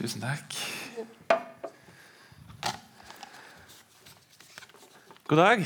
Tusen 0.00 0.22
takk. 0.24 0.54
God 5.28 5.40
dag. 5.42 5.64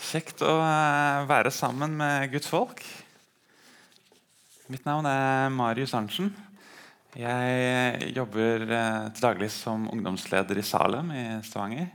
Kjekt 0.00 0.40
å 0.40 0.54
eh, 0.56 1.18
være 1.28 1.52
sammen 1.52 1.98
med 1.98 2.32
Guds 2.32 2.48
folk. 2.48 2.80
Mitt 4.72 4.88
navn 4.88 5.04
er 5.10 5.52
Marius 5.52 5.92
Arntzen. 5.98 6.32
Jeg 7.12 8.08
jobber 8.16 8.64
eh, 8.64 9.12
til 9.12 9.26
daglig 9.28 9.50
som 9.52 9.84
ungdomsleder 9.92 10.56
i 10.56 10.64
Salem 10.64 11.12
i 11.12 11.26
Stavanger. 11.44 11.92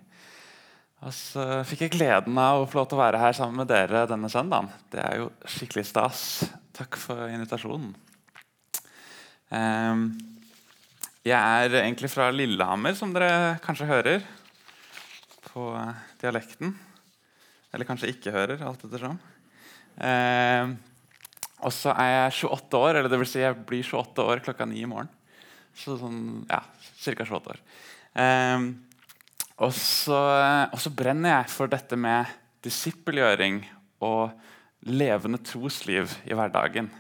Og 1.02 1.10
så 1.24 1.50
fikk 1.66 1.88
jeg 1.88 1.98
gleden 1.98 2.38
av 2.38 2.62
å 2.62 2.70
få 2.70 2.84
lov 2.84 2.92
til 2.94 3.02
å 3.02 3.06
være 3.08 3.26
her 3.26 3.34
sammen 3.42 3.64
med 3.64 3.74
dere 3.74 4.06
denne 4.14 4.30
søndagen. 4.30 4.70
Det 4.94 5.02
er 5.02 5.24
jo 5.24 5.34
skikkelig 5.42 5.90
stas. 5.90 6.24
Takk 6.78 7.02
for 7.02 7.34
invitasjonen. 7.34 7.96
Ehm, 9.58 10.12
jeg 11.28 11.68
er 11.68 11.80
egentlig 11.82 12.10
fra 12.12 12.30
Lillehammer, 12.32 12.96
som 12.96 13.12
dere 13.16 13.58
kanskje 13.64 13.90
hører 13.90 14.26
på 15.50 15.70
dialekten. 16.22 16.76
Eller 17.74 17.88
kanskje 17.88 18.12
ikke 18.14 18.34
hører, 18.36 18.64
alt 18.64 18.86
ettersom. 18.88 19.18
Eh, 19.98 20.72
og 21.66 21.74
så 21.74 21.94
er 21.98 22.12
jeg 22.14 22.48
28 22.48 22.80
år, 22.80 23.00
eller 23.00 23.12
det 23.12 23.20
vil 23.22 23.30
si 23.30 23.42
jeg 23.42 23.58
blir 23.68 23.84
28 23.84 24.28
år 24.30 24.44
klokka 24.46 24.68
ni 24.70 24.84
i 24.84 24.90
morgen. 24.90 25.10
Så 25.78 25.98
sånn, 26.00 26.46
ja, 26.50 26.62
ca. 26.64 27.26
28 27.26 27.54
år. 27.54 27.64
Eh, 28.24 28.68
og 29.58 29.74
så, 29.74 30.20
og 30.70 30.80
så 30.82 30.94
brenner 30.94 31.40
jeg 31.40 31.54
for 31.56 31.72
dette 31.72 31.98
med 31.98 32.30
disippelgjøring 32.66 33.64
og 34.06 34.38
levende 34.88 35.42
trosliv 35.42 36.14
i 36.30 36.38
hverdagen. 36.38 36.92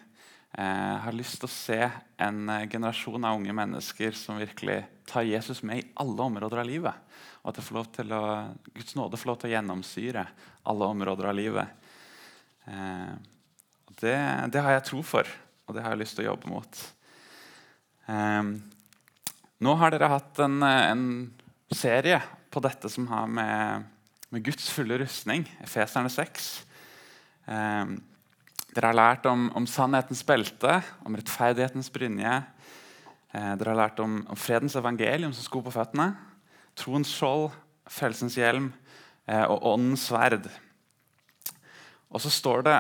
Jeg 0.58 1.02
har 1.04 1.14
lyst 1.14 1.38
til 1.38 1.46
å 1.46 1.54
se 1.54 1.78
en 2.18 2.48
generasjon 2.66 3.26
av 3.30 3.36
unge 3.38 3.54
mennesker 3.54 4.16
som 4.18 4.40
virkelig 4.42 4.80
tar 5.06 5.28
Jesus 5.28 5.62
med 5.62 5.84
i 5.84 5.90
alle 6.02 6.26
områder 6.26 6.64
av 6.64 6.66
livet. 6.66 7.04
Og 7.46 7.52
at 7.54 8.00
å, 8.10 8.22
Guds 8.74 8.96
nåde 8.98 9.20
får 9.22 9.30
lov 9.30 9.38
til 9.38 9.52
å 9.52 9.54
gjennomsyre 9.54 10.24
alle 10.68 10.88
områder 10.96 11.30
av 11.30 11.38
livet. 11.38 11.86
Det, 14.02 14.16
det, 14.50 14.64
har 14.66 14.80
jeg 14.80 14.88
tro 14.90 15.04
for, 15.06 15.30
og 15.70 15.78
det 15.78 15.86
har 15.86 15.94
jeg 15.94 16.02
lyst 16.02 16.18
til 16.18 16.26
å 16.26 16.32
jobbe 16.32 16.50
mot. 16.50 16.82
Nå 19.62 19.78
har 19.78 19.94
dere 19.94 20.10
hatt 20.12 20.42
en, 20.42 20.58
en 20.66 21.08
serie 21.70 22.18
på 22.50 22.66
dette 22.66 22.90
som 22.90 23.06
har 23.14 23.30
med, 23.30 23.88
med 24.34 24.50
Guds 24.50 24.74
fulle 24.74 24.98
rustning, 25.06 25.46
Efeserne 25.62 26.10
6. 26.10 26.54
Dere 28.78 28.92
har 28.92 28.98
lært 29.00 29.24
om, 29.26 29.48
om, 29.58 29.66
sannhetens 29.66 30.20
belte, 30.22 30.76
om 31.02 31.16
rettferdighetens 31.18 31.88
brynje. 31.90 32.34
Eh, 33.34 33.54
dere 33.58 33.72
har 33.72 33.80
lært 33.80 34.02
om, 34.04 34.20
om, 34.30 34.38
fredens 34.38 34.76
evangelium 34.78 35.32
som 35.34 35.48
sko 35.48 35.64
på 35.66 35.74
føttene. 35.74 36.12
Troens 36.78 37.10
skjold, 37.10 37.48
frelsens 37.90 38.38
hjelm 38.38 38.68
eh, 39.26 39.42
og 39.48 39.66
åndens 39.72 40.04
sverd. 40.12 40.46
Og 42.14 42.22
så 42.22 42.30
står 42.30 42.68
det 42.70 42.76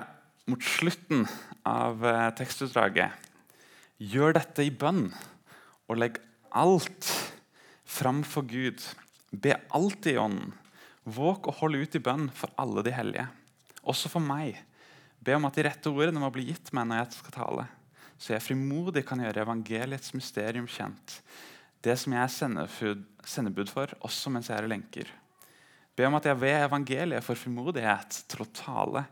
mot 0.53 0.69
slutten 0.69 1.25
av 1.65 2.05
eh, 2.05 2.29
tekstutdraget 2.37 3.25
Gjør 3.97 4.37
dette 4.37 4.67
i 4.67 4.69
bønn, 4.69 5.07
og 5.89 5.97
legg 5.97 6.21
alt 6.53 7.09
framfor 7.89 8.45
Gud 8.45 8.85
Be 9.33 9.57
alltid 9.73 10.13
i 10.13 10.21
ånden. 10.21 10.53
Våg 11.09 11.49
og 11.49 11.57
hold 11.63 11.81
ut 11.81 11.97
i 11.97 12.05
bønn 12.05 12.29
for 12.29 12.53
alle 12.61 12.85
de 12.85 12.93
hellige. 12.93 13.25
Også 13.81 14.13
for 14.13 14.21
meg. 14.21 14.61
Be 15.27 15.35
om 15.35 15.43
at 15.43 15.57
de 15.59 15.65
rette 15.67 15.91
ordene 15.91 16.21
må 16.23 16.29
bli 16.31 16.45
gitt 16.47 16.71
meg 16.71 16.87
når 16.87 17.01
jeg 17.01 17.17
skal 17.17 17.33
tale, 17.35 17.67
så 18.15 18.31
jeg 18.31 18.45
frimodig 18.45 19.03
kan 19.09 19.19
gjøre 19.19 19.43
evangeliets 19.43 20.13
mysterium 20.15 20.69
kjent. 20.71 21.17
Det 21.83 21.97
som 21.99 22.15
jeg 22.15 22.23
er 22.23 23.01
sendebud 23.27 23.67
for, 23.67 23.91
også 24.07 24.31
mens 24.31 24.47
jeg 24.47 24.55
er 24.55 24.67
i 24.69 24.71
lenker. 24.71 25.11
Be 25.97 26.07
om 26.07 26.15
at 26.15 26.29
jeg 26.29 26.39
ved 26.39 26.55
evangeliet 26.61 27.25
får 27.25 27.41
frimodighet 27.41 28.21
til 28.31 28.45
å 28.45 28.47
tale 28.55 29.03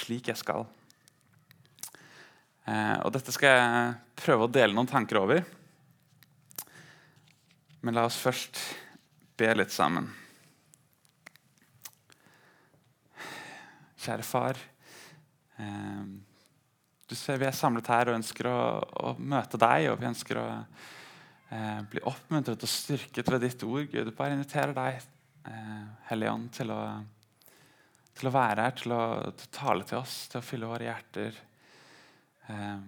slik 0.00 0.32
jeg 0.32 0.40
skal. 0.40 0.66
Eh, 2.66 2.96
og 3.04 3.14
Dette 3.14 3.34
skal 3.34 3.54
jeg 3.54 3.94
prøve 4.24 4.48
å 4.48 4.52
dele 4.52 4.74
noen 4.74 4.90
tanker 4.90 5.20
over. 5.20 5.44
Men 7.80 7.94
la 7.94 8.08
oss 8.10 8.18
først 8.18 8.58
be 9.38 9.54
litt 9.54 9.70
sammen. 9.70 10.10
Kjære 14.00 14.26
far. 14.26 14.66
Eh, 15.60 16.02
du 17.10 17.14
ser 17.18 17.40
Vi 17.42 17.48
er 17.48 17.56
samlet 17.56 17.88
her 17.90 18.10
og 18.10 18.18
ønsker 18.20 18.48
å, 18.48 18.58
å 18.80 19.14
møte 19.18 19.60
deg, 19.60 19.90
og 19.92 20.00
vi 20.00 20.10
ønsker 20.10 20.40
å 20.40 20.48
eh, 20.56 21.80
bli 21.90 22.04
oppmuntret 22.08 22.66
og 22.66 22.70
styrket 22.70 23.32
ved 23.34 23.44
ditt 23.46 23.64
ord. 23.66 23.88
Gud, 23.92 24.12
bare 24.16 24.36
inviterer 24.38 24.76
deg, 24.76 25.00
eh, 25.50 25.80
Hellige 26.10 26.36
Ånd, 26.36 26.52
til 26.56 26.76
til 28.20 28.28
å 28.28 28.34
være 28.34 28.66
her, 28.66 28.74
til 28.76 28.94
å, 28.94 29.04
til 29.32 29.48
å, 29.48 29.52
tale 29.54 29.86
til 29.88 30.00
oss, 30.00 30.16
til 30.28 30.40
å 30.40 30.44
fylle 30.44 30.68
våre 30.68 30.88
hjerter. 30.90 31.38
Eh, 32.52 32.82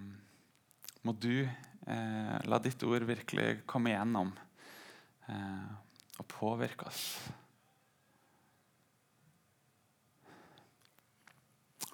må 1.03 1.15
du 1.17 1.43
eh, 1.43 2.35
la 2.49 2.59
ditt 2.61 2.85
ord 2.87 3.07
virkelig 3.09 3.63
komme 3.69 3.93
igjennom. 3.93 4.33
Eh, 5.29 5.71
og 6.21 6.29
påvirke 6.29 6.85
oss. 6.91 7.07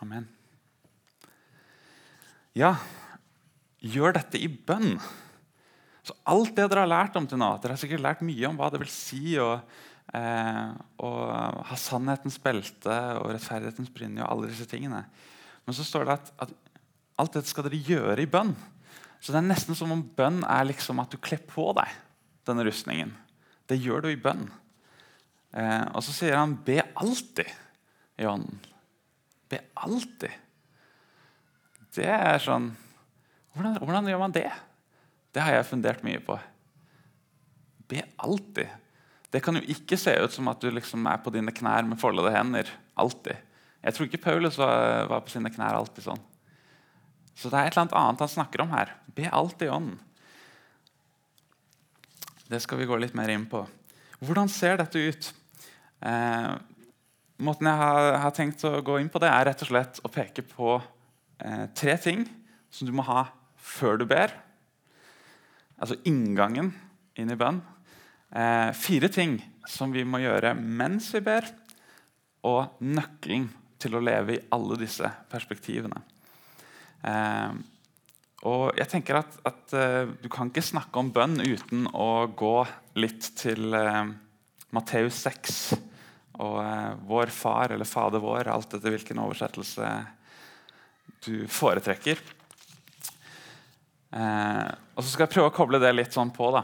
Amen. 0.04 0.28
Ja, 2.58 2.74
gjør 3.80 4.16
dette 4.18 4.40
i 4.42 4.50
bønn. 4.50 4.98
Så 6.06 6.16
alt 6.32 6.56
det 6.58 6.66
dere 6.72 6.86
har 6.86 6.90
lært 6.90 7.18
om 7.20 7.28
til 7.30 7.40
nå, 7.40 7.52
dere 7.62 7.76
har 7.76 7.82
sikkert 7.82 8.02
lært 8.02 8.26
mye 8.26 8.50
om 8.50 8.58
hva 8.58 8.72
det 8.74 8.82
vil 8.82 8.92
si 8.92 9.36
å, 9.38 9.52
eh, 10.16 10.72
å 11.06 11.12
ha 11.70 11.78
sannhetens 11.78 12.40
belte 12.42 12.96
og 13.20 13.30
rettferdighetens 13.36 13.92
brynje 13.94 14.24
og 14.24 14.32
alle 14.32 14.50
disse 14.50 14.66
tingene. 14.70 15.04
Men 15.68 15.78
så 15.78 15.86
står 15.86 16.08
det 16.08 16.18
at, 16.18 16.34
at 16.48 16.56
alt 17.22 17.36
dette 17.38 17.52
skal 17.52 17.68
dere 17.68 17.84
gjøre 17.86 18.24
i 18.24 18.32
bønn. 18.32 18.56
Så 19.20 19.36
det 19.36 19.42
er 19.42 19.50
nesten 19.52 19.78
som 19.78 19.92
om 19.94 20.02
bønn 20.02 20.42
er 20.48 20.66
liksom 20.70 21.02
at 21.04 21.12
du 21.12 21.20
kler 21.22 21.44
på 21.46 21.70
deg 21.78 21.94
denne 22.48 22.66
rustningen. 22.66 23.12
Det 23.70 23.78
gjør 23.78 24.08
du 24.08 24.10
i 24.10 24.20
bønn. 24.20 24.48
Eh, 25.54 25.86
og 25.94 26.02
så 26.06 26.16
sier 26.16 26.38
han 26.40 26.58
'be 26.66 26.82
alltid' 26.96 27.54
i 28.20 28.26
ånden. 28.26 28.60
Be 29.50 29.60
alltid. 29.76 30.34
Det 31.96 32.08
er 32.10 32.38
sånn 32.44 32.72
hvordan, 33.56 33.80
hvordan, 33.82 34.08
gjør 34.08 34.22
man 34.22 34.34
det? 34.36 34.50
Det 35.34 35.42
har 35.44 35.58
jeg 35.58 35.68
fundert 35.68 36.04
mye 36.06 36.22
på. 36.24 36.38
Be 37.90 38.04
alltid. 38.22 38.70
Det 39.30 39.42
kan 39.44 39.58
jo 39.58 39.64
ikke 39.74 39.98
se 40.00 40.14
ut 40.22 40.34
som 40.34 40.48
at 40.52 40.62
du 40.62 40.70
liksom 40.72 41.06
er 41.10 41.20
på 41.22 41.34
dine 41.34 41.54
knær 41.54 41.86
med 41.90 42.00
foldede 42.02 42.32
hender. 42.34 42.70
alltid. 42.96 43.36
Jeg 43.82 43.96
tror 43.96 44.08
ikke 44.08 44.22
Paulus 44.24 44.58
var, 44.60 45.08
var, 45.10 45.22
på 45.24 45.34
sine 45.34 45.52
knær 45.54 45.78
alltid 45.78 46.06
sånn. 46.06 46.22
Så 47.36 47.52
det 47.52 47.60
er 47.60 47.70
et 47.70 47.78
eller 47.78 47.96
annet 47.96 48.24
han 48.24 48.32
snakker 48.32 48.64
om 48.64 48.72
her. 48.74 48.92
Be 49.16 49.30
alltid 49.32 49.70
i 49.70 49.72
ånden. 49.72 50.00
Det 52.50 52.60
skal 52.64 52.82
vi 52.82 52.88
gå 52.90 52.98
litt 52.98 53.16
mer 53.16 53.30
inn 53.32 53.46
på. 53.48 53.62
Hvordan 54.20 54.50
ser 54.52 54.80
dette 54.82 55.00
ut? 55.00 55.30
Eh, 56.04 56.54
måten 57.40 57.70
jeg 57.70 57.80
har, 57.80 58.16
har, 58.24 58.34
tenkt 58.36 58.64
å 58.68 58.80
gå 58.84 58.98
inn 59.00 59.12
på 59.12 59.22
det, 59.22 59.30
er 59.32 59.48
rett 59.48 59.62
og 59.64 59.70
slett 59.70 60.02
å 60.04 60.12
peke 60.12 60.44
på 60.44 60.80
eh, 61.40 61.66
tre 61.76 61.96
ting 62.02 62.26
som 62.72 62.88
du 62.88 62.94
må 62.96 63.06
ha 63.08 63.26
før 63.60 64.00
du 64.02 64.06
ber. 64.10 64.34
Altså 65.80 66.00
inngangen 66.10 66.74
inn 67.20 67.32
i 67.32 67.40
bønn. 67.40 67.62
Eh, 68.30 68.70
fire 68.78 69.10
ting 69.12 69.40
som 69.70 69.94
vi 69.96 70.06
må 70.06 70.22
gjøre 70.24 70.54
mens 70.58 71.10
vi 71.16 71.24
ber, 71.26 71.48
og 72.48 72.80
nøkkelen 72.80 73.50
til 73.80 73.96
å 73.96 74.04
leve 74.04 74.36
i 74.36 74.42
alle 74.56 74.78
disse 74.80 75.08
perspektivene. 75.32 76.00
Eh, 77.04 77.60
og 78.48 78.78
jeg 78.80 78.88
tenker 78.88 79.20
at, 79.20 79.36
at 79.48 79.74
uh, 79.76 80.12
Du 80.22 80.30
kan 80.32 80.48
ikke 80.48 80.64
snakke 80.64 81.02
om 81.02 81.12
bønn 81.16 81.42
uten 81.44 81.90
å 81.92 82.30
gå 82.40 82.64
litt 83.00 83.34
til 83.40 83.76
uh, 83.76 84.08
Matteus 84.76 85.20
6 85.26 85.58
og 86.40 86.56
uh, 86.64 86.94
Vår 87.10 87.34
Far 87.36 87.76
eller 87.76 87.90
Fader 87.90 88.24
vår, 88.24 88.48
alt 88.48 88.78
etter 88.78 88.96
hvilken 88.96 89.20
oversettelse 89.20 89.90
du 91.26 91.48
foretrekker. 91.52 92.20
og 94.14 95.02
Så 95.04 95.10
skal 95.12 95.26
jeg 95.26 95.34
prøve 95.36 95.52
å 95.52 95.56
koble 95.56 95.82
det 95.82 95.92
litt 95.96 96.16
sånn 96.16 96.32
på. 96.36 96.52
da. 96.56 96.64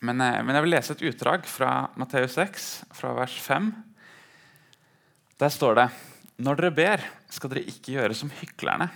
Men, 0.00 0.22
men 0.22 0.54
jeg 0.54 0.64
vil 0.64 0.74
lese 0.74 0.94
et 0.96 1.04
utdrag 1.10 1.46
fra 1.50 1.72
Matteus 1.98 2.38
6, 2.38 2.68
fra 2.96 3.12
vers 3.18 3.34
5. 3.42 3.72
Der 5.38 5.52
står 5.54 5.78
det 5.78 5.88
Når 6.42 6.60
dere 6.60 6.74
ber, 6.74 7.04
skal 7.30 7.52
dere 7.52 7.66
ikke 7.70 7.96
gjøre 7.98 8.16
som 8.16 8.32
hyklerne 8.40 8.88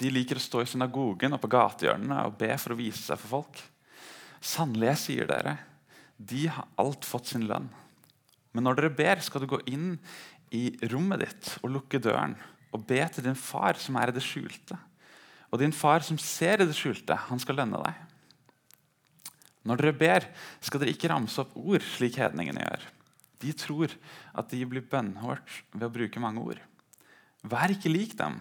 de 0.00 0.10
liker 0.12 0.38
å 0.38 0.42
stå 0.42 0.62
i 0.64 0.70
synagogen 0.70 1.34
og 1.36 1.42
på 1.42 1.50
gatehjørnene 1.52 2.22
og 2.28 2.38
be 2.40 2.54
for 2.60 2.74
å 2.74 2.78
vise 2.78 3.02
seg 3.02 3.20
for 3.20 3.40
folk. 3.40 3.60
Sannelig, 4.40 4.94
jeg 4.94 5.00
sier 5.02 5.28
dere, 5.28 5.58
de 6.16 6.46
har 6.52 6.68
alt 6.80 7.04
fått 7.08 7.32
sin 7.32 7.44
lønn. 7.48 7.68
Men 8.56 8.66
når 8.66 8.80
dere 8.80 8.94
ber, 8.96 9.20
skal 9.24 9.44
du 9.44 9.50
gå 9.50 9.60
inn 9.70 9.92
i 10.56 10.70
rommet 10.90 11.22
ditt 11.22 11.50
og 11.60 11.74
lukke 11.76 12.00
døren 12.02 12.34
og 12.70 12.86
be 12.86 13.00
til 13.10 13.26
din 13.26 13.38
far 13.38 13.78
som 13.80 13.98
er 13.98 14.10
i 14.10 14.14
det 14.14 14.22
skjulte. 14.24 14.78
Og 15.50 15.58
din 15.58 15.74
far 15.74 16.04
som 16.06 16.18
ser 16.22 16.62
i 16.62 16.68
det 16.68 16.76
skjulte, 16.78 17.16
han 17.26 17.42
skal 17.42 17.58
lønne 17.58 17.80
deg. 17.82 18.06
Når 19.66 19.80
dere 19.80 19.96
ber, 19.96 20.26
skal 20.62 20.82
dere 20.82 20.94
ikke 20.94 21.10
ramse 21.10 21.42
opp 21.42 21.56
ord 21.58 21.84
slik 21.84 22.16
hedningene 22.20 22.62
gjør. 22.64 22.86
De 23.40 23.52
tror 23.56 23.92
at 24.36 24.52
de 24.52 24.60
blir 24.68 24.84
bønnhørt 24.88 25.60
ved 25.72 25.86
å 25.88 25.92
bruke 25.92 26.22
mange 26.22 26.44
ord. 26.52 26.62
Vær 27.42 27.72
ikke 27.72 27.92
lik 27.92 28.14
dem, 28.18 28.38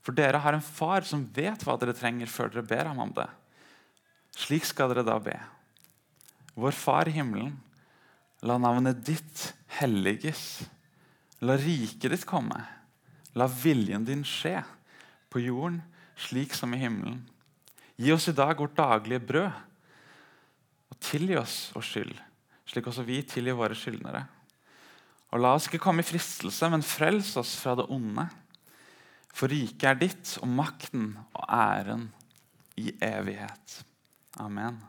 for 0.00 0.16
dere 0.16 0.40
har 0.42 0.56
en 0.56 0.64
far 0.64 1.04
som 1.06 1.26
vet 1.34 1.62
hva 1.66 1.76
dere 1.78 1.94
trenger 1.96 2.30
før 2.30 2.52
dere 2.54 2.66
ber 2.66 2.88
ham 2.88 3.02
om 3.04 3.12
det. 3.14 3.28
Slik 4.38 4.66
skal 4.68 4.92
dere 4.92 5.04
da 5.06 5.18
be. 5.22 5.36
Vår 6.60 6.74
Far 6.76 7.10
i 7.10 7.14
himmelen, 7.14 7.52
la 8.42 8.56
navnet 8.58 9.02
ditt 9.06 9.50
helliges. 9.78 10.62
La 11.44 11.56
riket 11.58 12.12
ditt 12.12 12.26
komme. 12.28 12.58
La 13.38 13.46
viljen 13.46 14.04
din 14.06 14.24
skje, 14.26 14.58
på 15.30 15.42
jorden 15.44 15.78
slik 16.20 16.54
som 16.54 16.74
i 16.74 16.80
himmelen. 16.80 17.22
Gi 18.00 18.12
oss 18.12 18.28
i 18.28 18.34
dag 18.36 18.58
vårt 18.58 18.76
daglige 18.76 19.22
brød. 19.28 19.50
Og 20.90 20.98
tilgi 21.04 21.36
oss 21.38 21.56
vår 21.74 21.86
skyld, 21.86 22.14
slik 22.68 22.88
også 22.90 23.04
vi 23.06 23.20
tilgir 23.22 23.58
våre 23.58 23.76
skyldnere. 23.78 24.24
Og 25.30 25.42
la 25.42 25.54
oss 25.54 25.68
ikke 25.68 25.82
komme 25.84 26.02
i 26.02 26.08
fristelse, 26.08 26.68
men 26.72 26.82
frels 26.82 27.36
oss 27.38 27.54
fra 27.60 27.76
det 27.78 27.86
onde. 27.92 28.26
For 29.30 29.52
riket 29.52 29.86
er 29.86 30.00
ditt, 30.00 30.32
og 30.42 30.50
makten 30.50 31.12
og 31.30 31.44
æren 31.46 32.08
i 32.80 32.90
evighet. 33.04 33.76
Amen. 34.42 34.80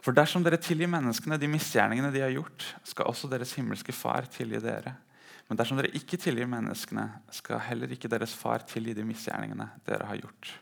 For 0.00 0.16
dersom 0.16 0.42
dere 0.42 0.58
tilgir 0.60 0.90
menneskene 0.90 1.38
de 1.38 1.48
misgjerningene 1.52 2.10
de 2.14 2.24
har 2.24 2.34
gjort, 2.34 2.64
skal 2.88 3.10
også 3.10 3.30
deres 3.30 3.52
himmelske 3.54 3.94
Far 3.94 4.26
tilgi 4.32 4.58
dere. 4.64 4.96
Men 5.50 5.58
dersom 5.58 5.80
dere 5.80 5.90
ikke 5.98 6.14
tilgir 6.22 6.46
menneskene, 6.46 7.08
skal 7.34 7.58
heller 7.66 7.90
ikke 7.90 8.08
deres 8.10 8.36
far 8.38 8.62
tilgi 8.70 8.94
de 8.94 9.02
misgjerningene 9.02 9.66
dere 9.82 10.06
har 10.06 10.20
gjort. 10.20 10.52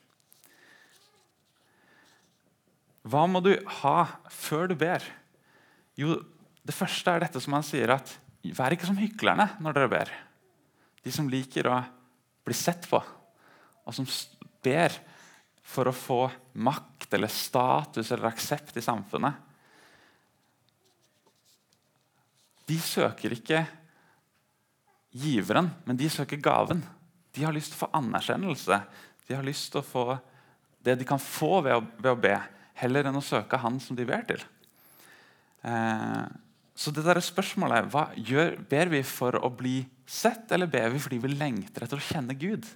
Hva 3.09 3.27
må 3.29 3.43
du 3.45 3.53
ha 3.83 3.99
før 4.33 4.73
du 4.73 4.79
ber? 4.81 5.05
Jo, 6.01 6.17
Det 6.69 6.77
første 6.77 7.11
er 7.11 7.23
dette 7.23 7.41
som 7.41 7.55
han 7.57 7.65
sier 7.65 7.89
at 7.95 8.11
Vær 8.57 8.73
ikke 8.73 8.87
som 8.87 8.97
hyklerne 8.97 9.49
når 9.61 9.77
dere 9.77 9.91
ber. 9.93 10.11
De 11.05 11.13
som 11.13 11.29
liker 11.29 11.67
å 11.69 11.79
bli 12.47 12.55
sett 12.57 12.87
på, 12.89 13.01
og 13.01 13.97
som 13.97 14.07
ber 14.65 14.95
for 15.69 15.89
å 15.91 15.97
få 15.97 16.21
makt 16.65 17.13
eller 17.17 17.33
status 17.33 18.13
eller 18.15 18.31
aksept 18.31 18.79
i 18.79 18.85
samfunnet. 18.85 19.35
De 22.69 22.79
søker 22.81 23.37
ikke 23.37 23.65
giveren, 25.15 25.71
men 25.85 25.99
de 25.99 26.09
søker 26.13 26.41
gaven. 26.43 26.83
De 27.35 27.45
har 27.45 27.55
lyst 27.55 27.73
til 27.73 27.81
å 27.81 27.85
få 27.87 27.93
anerkjennelse. 27.99 28.81
De 29.29 29.37
har 29.37 29.47
lyst 29.47 29.71
til 29.73 29.83
å 29.83 29.87
få 29.87 30.07
det 30.85 30.95
de 31.01 31.07
kan 31.09 31.21
få 31.21 31.61
ved 31.67 31.75
å, 31.75 31.83
ved 31.99 32.11
å 32.13 32.21
be, 32.21 32.35
heller 32.79 33.09
enn 33.09 33.19
å 33.19 33.25
søke 33.25 33.59
han 33.61 33.81
som 33.83 33.97
de 33.99 34.07
ber 34.09 34.23
til. 34.29 34.43
Eh, 35.67 36.27
så 36.79 36.93
det 36.95 37.03
der 37.03 37.19
spørsmålet 37.25 37.89
hva 37.91 38.05
gjør, 38.15 38.55
Ber 38.71 38.93
vi 38.93 39.03
for 39.07 39.35
å 39.43 39.51
bli 39.51 39.81
sett, 40.07 40.47
eller 40.55 40.71
ber 40.71 40.93
vi 40.95 41.03
fordi 41.03 41.19
vi 41.25 41.33
lengter 41.35 41.85
etter 41.85 41.99
å 41.99 42.07
kjenne 42.07 42.37
Gud? 42.39 42.69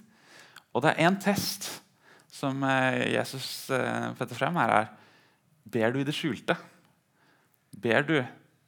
Og 0.73 0.83
det 0.83 0.91
er 0.91 1.07
én 1.07 1.17
test 1.21 1.69
som 2.33 2.59
eh, 2.67 3.13
Jesus 3.13 3.47
eh, 3.71 4.11
setter 4.19 4.37
frem 4.37 4.59
her. 4.59 4.75
er, 4.81 4.91
Ber 5.63 5.93
du 5.93 6.01
i 6.01 6.07
det 6.07 6.15
skjulte? 6.17 6.57
Ber 7.71 8.05
du 8.05 8.17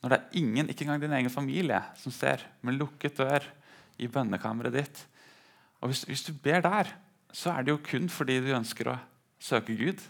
når 0.05 0.11
det 0.11 0.17
er 0.17 0.39
ingen, 0.39 0.67
ikke 0.69 0.85
engang 0.85 1.01
din 1.01 1.15
egen 1.17 1.33
familie, 1.33 1.79
som 1.97 2.13
ser, 2.13 2.43
med 2.61 2.77
lukket 2.77 3.17
dør 3.17 3.45
i 4.01 4.09
bønnekammeret 4.11 4.75
ditt? 4.75 5.03
Og 5.81 5.91
hvis, 5.91 6.03
hvis, 6.09 6.25
du 6.27 6.33
ber 6.33 6.63
der, 6.65 6.91
så 7.35 7.53
er 7.53 7.63
det 7.65 7.73
jo 7.73 7.83
kun 7.83 8.09
fordi 8.11 8.39
du 8.43 8.53
ønsker 8.55 8.89
å 8.91 8.99
søke 9.41 9.75
Gud 9.77 10.01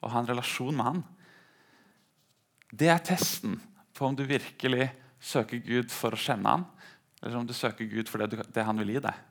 og 0.00 0.12
ha 0.12 0.22
en 0.22 0.30
relasjon 0.30 0.76
med 0.76 0.86
Han. 0.88 1.02
Det 2.70 2.88
er 2.90 3.02
testen 3.04 3.58
på 3.94 4.06
om 4.06 4.16
du 4.16 4.24
virkelig 4.24 4.88
søker 5.20 5.60
Gud 5.62 5.90
for 5.92 6.16
å 6.16 6.20
kjenne 6.20 6.54
Han, 6.54 6.64
eller 7.20 7.42
om 7.42 7.46
du 7.46 7.54
søker 7.56 7.88
Gud 7.90 8.08
for 8.08 8.22
det, 8.22 8.46
det 8.48 8.64
Han 8.64 8.80
vil 8.80 8.94
gi 8.96 9.04
deg. 9.04 9.26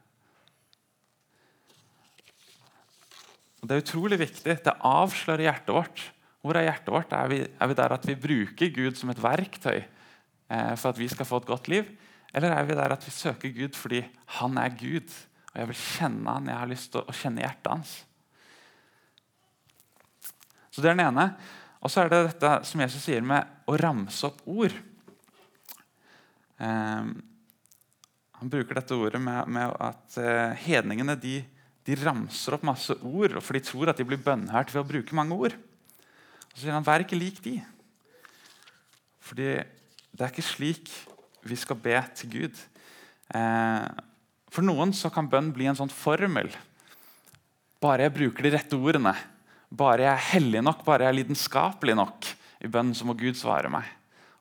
Og 3.60 3.68
Det 3.68 3.76
er 3.76 3.84
utrolig 3.84 4.20
viktig. 4.22 4.56
Det 4.64 4.76
avslører 4.88 5.50
hjertet 5.50 5.74
vårt. 5.76 6.04
Hvor 6.40 6.56
er 6.56 6.70
hjertet 6.70 6.94
vårt? 6.96 7.16
Er 7.16 7.32
vi, 7.32 7.40
er 7.44 7.68
vi 7.68 7.76
der 7.76 7.96
at 7.96 8.06
vi 8.08 8.16
bruker 8.16 8.72
Gud 8.76 8.96
som 8.96 9.12
et 9.12 9.20
verktøy 9.20 9.82
eh, 9.82 10.76
for 10.80 10.94
at 10.94 11.00
vi 11.00 11.10
skal 11.12 11.28
få 11.28 11.42
et 11.42 11.50
godt 11.50 11.68
liv? 11.72 11.90
Eller 12.34 12.54
er 12.54 12.68
vi 12.68 12.78
der 12.78 12.94
at 12.94 13.06
vi 13.06 13.14
søker 13.14 13.54
Gud 13.56 13.78
fordi 13.78 14.04
han 14.40 14.60
er 14.62 14.76
Gud, 14.78 15.10
og 15.50 15.56
jeg 15.62 15.70
vil 15.72 15.80
kjenne 15.82 16.36
han, 16.36 16.52
jeg 16.52 16.62
har 16.62 16.70
lyst 16.70 16.92
til 16.94 17.02
å 17.02 17.16
kjenne 17.16 17.44
hjertet 17.46 17.72
hans? 17.74 17.96
Så 20.70 20.84
Det 20.84 20.92
er 20.92 21.00
den 21.00 21.08
ene. 21.08 21.32
Og 21.80 21.92
så 21.92 22.04
er 22.04 22.12
det 22.12 22.20
dette 22.28 22.52
som 22.68 22.82
Jesus 22.84 23.06
sier 23.08 23.24
med 23.26 23.48
å 23.70 23.78
ramse 23.80 24.28
opp 24.28 24.42
ord. 24.52 24.76
Eh, 26.60 27.10
han 28.40 28.52
bruker 28.52 28.78
dette 28.78 28.96
ordet 28.96 29.22
med, 29.24 29.48
med 29.52 29.74
at 29.84 30.20
eh, 30.20 30.60
hedningene 30.68 31.16
de, 31.20 31.40
de, 31.88 31.98
ramser 32.04 32.56
opp 32.56 32.66
masse 32.68 32.96
ord, 33.04 33.40
for 33.44 33.56
de 33.56 33.64
tror 33.64 33.92
at 33.92 34.00
de 34.00 34.08
blir 34.08 34.22
bønnhørt 34.24 34.72
ved 34.76 34.84
å 34.84 34.88
bruke 34.88 35.18
mange 35.18 35.36
ord. 35.36 35.56
Og 35.56 36.54
så 36.54 36.66
sier 36.66 36.76
han, 36.76 36.86
Vær 36.88 37.04
ikke 37.04 37.20
lik 37.20 37.40
de. 37.44 37.58
Fordi 39.24 39.50
det 39.60 40.26
er 40.26 40.32
ikke 40.32 40.46
slik 40.46 40.92
vi 41.50 41.58
skal 41.60 41.80
be 41.82 41.98
til 42.18 42.32
Gud. 42.34 42.62
Eh, 43.36 43.86
for 44.50 44.66
noen 44.66 44.94
så 44.96 45.12
kan 45.14 45.30
bønn 45.30 45.52
bli 45.54 45.70
en 45.70 45.78
sånn 45.78 45.94
formel. 45.94 46.50
Bare 47.82 48.08
jeg 48.08 48.16
bruker 48.18 48.46
de 48.46 48.54
rette 48.56 48.78
ordene, 48.78 49.14
bare 49.70 50.08
jeg 50.08 50.12
er 50.12 50.28
hellig 50.34 50.64
nok, 50.66 50.84
bare 50.88 51.06
jeg 51.06 51.14
er 51.14 51.20
lidenskapelig 51.22 51.96
nok 52.00 52.28
i 52.66 52.72
bønn, 52.72 52.92
så 52.98 53.06
må 53.08 53.16
Gud 53.18 53.38
svare 53.40 53.72
meg. 53.72 53.86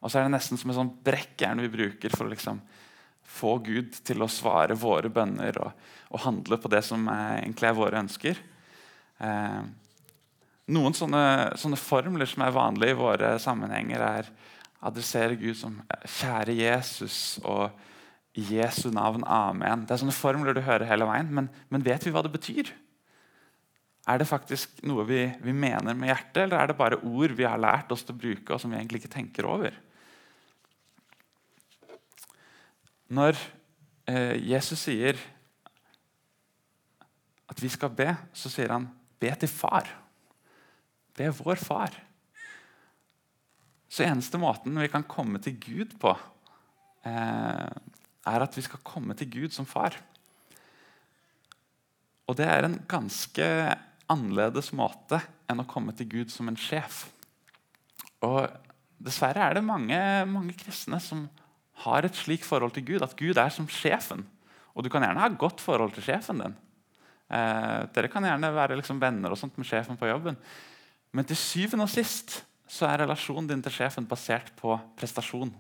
Og 0.00 0.10
så 0.10 0.19
er 0.19 0.26
det 0.26 0.37
nesten 0.37 0.58
som 0.58 0.70
et 0.70 0.78
sånn 0.78 0.94
brekkjern 1.05 1.60
vi 1.62 1.70
bruker 1.72 2.14
for 2.14 2.26
å 2.26 2.32
liksom 2.32 2.60
få 3.28 3.58
Gud 3.66 3.99
til 4.06 4.25
å 4.25 4.31
svare 4.31 4.76
våre 4.78 5.10
bønner 5.12 5.58
og, 5.62 5.75
og 6.14 6.22
handle 6.25 6.58
på 6.60 6.70
det 6.72 6.81
som 6.87 7.05
er, 7.12 7.43
egentlig 7.43 7.69
er 7.69 7.76
våre 7.76 8.00
ønsker. 8.00 8.40
Eh, 9.19 9.60
noen 10.75 10.96
sånne, 10.96 11.22
sånne, 11.60 11.81
formler 11.81 12.28
som 12.28 12.44
er 12.44 12.55
vanlige 12.56 12.94
i 12.94 12.99
våre 12.99 13.34
sammenhenger, 13.43 14.05
er 14.05 14.31
adressere 14.83 15.37
Gud 15.37 15.57
som 15.59 15.81
'Kjære 16.07 16.55
Jesus' 16.55 17.39
og 17.45 17.71
Jesu 18.35 18.91
navn. 18.91 19.25
Amen'. 19.25 19.87
Det 19.87 19.91
er 19.91 20.03
sånne 20.03 20.15
formler 20.15 20.55
du 20.55 20.61
hører 20.61 20.87
hele 20.87 21.09
veien, 21.09 21.33
men, 21.35 21.49
men 21.71 21.85
vet 21.85 22.05
vi 22.07 22.13
hva 22.15 22.23
det 22.23 22.33
betyr? 22.33 22.71
Er 24.09 24.19
det 24.19 24.29
faktisk 24.29 24.81
noe 24.89 25.05
vi, 25.05 25.27
vi, 25.43 25.53
mener 25.53 25.95
med 25.95 26.09
hjertet, 26.09 26.47
eller 26.47 26.57
er 26.57 26.71
det 26.71 26.79
bare 26.79 27.01
ord 27.05 27.35
vi 27.37 27.45
har 27.45 27.61
lært 27.61 27.91
oss 27.93 28.07
til 28.07 28.15
å 28.15 28.23
bruke, 28.23 28.55
og 28.55 28.61
som 28.61 28.73
vi 28.73 28.79
egentlig 28.79 29.03
ikke 29.03 29.17
tenker 29.19 29.49
over? 29.49 29.75
Når 33.08 33.37
eh, 34.08 34.37
Jesus 34.49 34.87
sier 34.87 35.19
at 37.49 37.61
vi 37.61 37.69
skal 37.73 37.93
be, 37.93 38.13
så 38.32 38.53
sier 38.53 38.73
han 38.73 38.89
'be 39.19 39.35
til 39.35 39.49
far'. 39.49 39.89
Be 41.17 41.29
vår 41.35 41.56
far. 41.56 42.07
Så 43.89 44.05
eneste 44.05 44.41
måten 44.41 44.77
vi 44.79 44.91
kan 44.93 45.07
komme 45.09 45.41
til 45.43 45.57
Gud 45.61 45.97
på, 46.01 46.13
eh, 47.09 47.69
er 48.29 48.45
at 48.45 48.57
vi 48.57 48.63
skal 48.63 48.85
komme 48.85 49.17
til 49.17 49.31
Gud 49.33 49.53
som 49.57 49.67
far. 49.67 49.97
Og 52.29 52.37
det 52.37 52.47
er 52.47 52.65
en 52.65 52.81
ganske 52.89 53.45
annerledes 54.09 54.73
måte 54.77 55.23
enn 55.49 55.63
å 55.63 55.69
komme 55.69 55.95
til 55.97 56.09
Gud 56.09 56.33
som 56.33 56.49
en 56.49 56.61
sjef. 56.61 57.07
Og 58.25 58.49
Dessverre 58.99 59.45
er 59.47 59.55
det 59.55 59.67
mange, 59.67 59.99
mange 60.27 60.57
kristne 60.59 60.99
som 61.03 61.29
har 61.85 62.07
et 62.07 62.17
slikt 62.19 62.47
forhold 62.47 62.75
til 62.75 62.87
Gud, 62.89 63.05
at 63.05 63.15
Gud 63.19 63.39
er 63.39 63.53
som 63.55 63.69
sjefen. 63.71 64.25
Og 64.75 64.83
du 64.83 64.91
kan 64.91 65.05
gjerne 65.07 65.23
ha 65.23 65.29
godt 65.31 65.63
forhold 65.63 65.95
til 65.95 66.03
sjefen 66.09 66.43
din. 66.43 66.57
Eh, 67.31 67.87
dere 67.95 68.11
kan 68.11 68.27
gjerne 68.27 68.51
være 68.57 68.79
liksom 68.81 68.99
venner 68.99 69.31
og 69.31 69.39
sånt 69.39 69.55
med 69.59 69.69
sjefen 69.69 69.99
på 70.01 70.09
jobben. 70.11 70.39
Men 71.15 71.29
til 71.29 71.39
syvende 71.39 71.87
og 71.87 71.93
sist 71.93 72.41
så 72.69 72.89
er 72.89 73.03
relasjonen 73.03 73.48
din 73.48 73.63
til 73.65 73.72
sjefen 73.72 74.06
basert 74.08 74.51
på 74.58 74.77
prestasjon. 74.98 75.51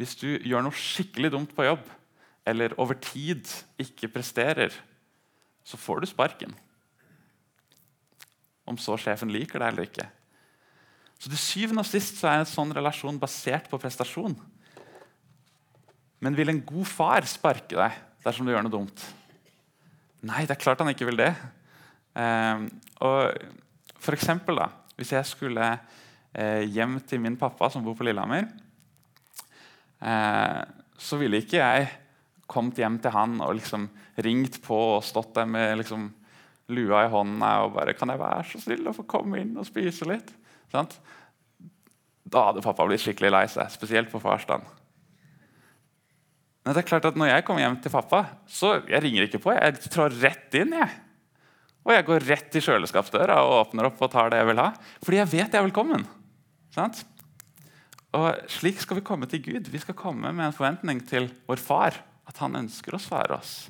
Hvis 0.00 0.16
du 0.18 0.26
gjør 0.42 0.64
noe 0.66 0.74
skikkelig 0.74 1.30
dumt 1.34 1.54
på 1.54 1.66
jobb, 1.68 1.84
eller 2.44 2.74
over 2.82 2.98
tid 3.00 3.46
ikke 3.80 4.10
presterer, 4.12 4.74
så 5.64 5.78
får 5.80 6.02
du 6.02 6.10
sparken. 6.10 6.52
Om 8.68 8.76
så 8.80 8.98
sjefen 9.00 9.32
liker 9.32 9.62
det 9.62 9.70
eller 9.70 9.88
ikke. 9.88 10.08
Så 11.20 11.30
til 11.30 11.40
syvende 11.40 11.84
og 11.84 11.88
sist 11.88 12.18
så 12.18 12.28
er 12.28 12.42
en 12.42 12.48
sånn 12.48 12.74
relasjon 12.74 13.20
basert 13.20 13.70
på 13.70 13.80
prestasjon. 13.80 14.34
Men 16.20 16.36
vil 16.36 16.50
en 16.52 16.62
god 16.66 16.88
far 16.88 17.28
sparke 17.28 17.76
deg 17.78 18.00
dersom 18.24 18.44
du 18.44 18.52
gjør 18.52 18.66
noe 18.66 18.74
dumt? 18.74 19.04
Nei, 20.24 20.44
det 20.48 20.56
er 20.56 20.60
klart 20.60 20.80
han 20.80 20.90
ikke 20.92 21.08
vil 21.08 21.20
det. 21.20 21.30
Eh, 22.16 22.64
og 23.04 23.94
for 24.00 24.16
eksempel, 24.16 24.58
da, 24.60 24.68
Hvis 24.98 25.12
jeg 25.14 25.26
skulle 25.26 25.70
eh, 26.32 26.62
hjem 26.70 27.00
til 27.06 27.22
min 27.22 27.38
pappa, 27.40 27.70
som 27.70 27.84
bor 27.84 27.96
på 27.98 28.06
Lillehammer, 28.06 28.46
eh, 30.00 30.60
så 30.98 31.18
ville 31.20 31.42
ikke 31.42 31.60
jeg 31.60 31.88
kommet 32.50 32.78
hjem 32.78 33.00
til 33.02 33.14
han 33.14 33.40
og 33.42 33.56
liksom 33.58 33.88
ringt 34.24 34.60
på 34.62 34.76
og 34.98 35.04
stått 35.06 35.34
der 35.38 35.48
med 35.50 35.80
liksom, 35.80 36.06
lua 36.72 37.04
i 37.04 37.10
hånda 37.12 37.50
og 37.64 37.74
bare 37.74 37.92
'Kan 37.94 38.08
jeg 38.08 38.18
være 38.18 38.44
så 38.44 38.60
snill 38.60 38.88
å 38.88 38.96
få 38.96 39.04
komme 39.06 39.40
inn 39.40 39.56
og 39.56 39.66
spise 39.66 40.06
litt?' 40.08 40.32
Sant? 40.72 40.98
Da 42.24 42.46
hadde 42.46 42.62
pappa 42.64 42.86
blitt 42.86 43.02
skikkelig 43.02 43.30
lei 43.30 43.46
seg, 43.46 43.68
spesielt 43.70 44.10
på 44.10 44.20
farsdagen. 44.22 44.64
Men 46.64 46.74
det 46.74 46.80
er 46.80 46.88
klart 46.88 47.04
at 47.04 47.16
når 47.16 47.28
jeg 47.28 47.44
kommer 47.44 47.60
hjem 47.60 47.76
til 47.82 47.92
pappa, 47.92 48.24
så 48.48 48.80
jeg 48.88 49.02
ringer 49.04 49.26
ikke 49.26 49.42
på. 49.44 49.52
Jeg 49.52 49.90
trår 49.92 50.16
rett 50.22 50.56
inn. 50.56 50.72
jeg. 50.72 50.90
Og 51.84 51.92
jeg 51.92 52.06
går 52.08 52.24
rett 52.30 52.46
til 52.52 52.64
kjøleskapsdøra 52.64 53.42
og 53.44 53.58
åpner 53.58 53.90
opp 53.90 54.00
og 54.00 54.12
tar 54.12 54.32
det 54.32 54.40
jeg 54.40 54.48
vil 54.48 54.62
ha. 54.62 54.70
Fordi 55.04 55.20
jeg 55.20 55.30
vet 55.34 55.44
jeg 55.52 55.60
er 55.60 55.66
velkommen. 55.66 56.06
Sant? 56.72 57.02
Og 58.14 58.30
Slik 58.50 58.80
skal 58.80 59.00
vi 59.00 59.04
komme 59.04 59.28
til 59.28 59.42
Gud. 59.44 59.68
Vi 59.68 59.82
skal 59.82 59.96
komme 59.98 60.32
med 60.32 60.48
en 60.48 60.56
forventning 60.56 61.02
til 61.08 61.28
vår 61.48 61.60
far. 61.60 62.00
At 62.24 62.40
han 62.40 62.56
ønsker 62.56 62.96
å 62.96 63.02
svare 63.02 63.36
oss. 63.36 63.68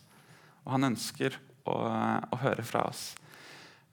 Og 0.63 0.77
han 0.77 0.93
ønsker 0.93 1.35
å, 1.67 1.75
å 1.75 2.41
høre 2.45 2.65
fra 2.67 2.85
oss. 2.87 3.09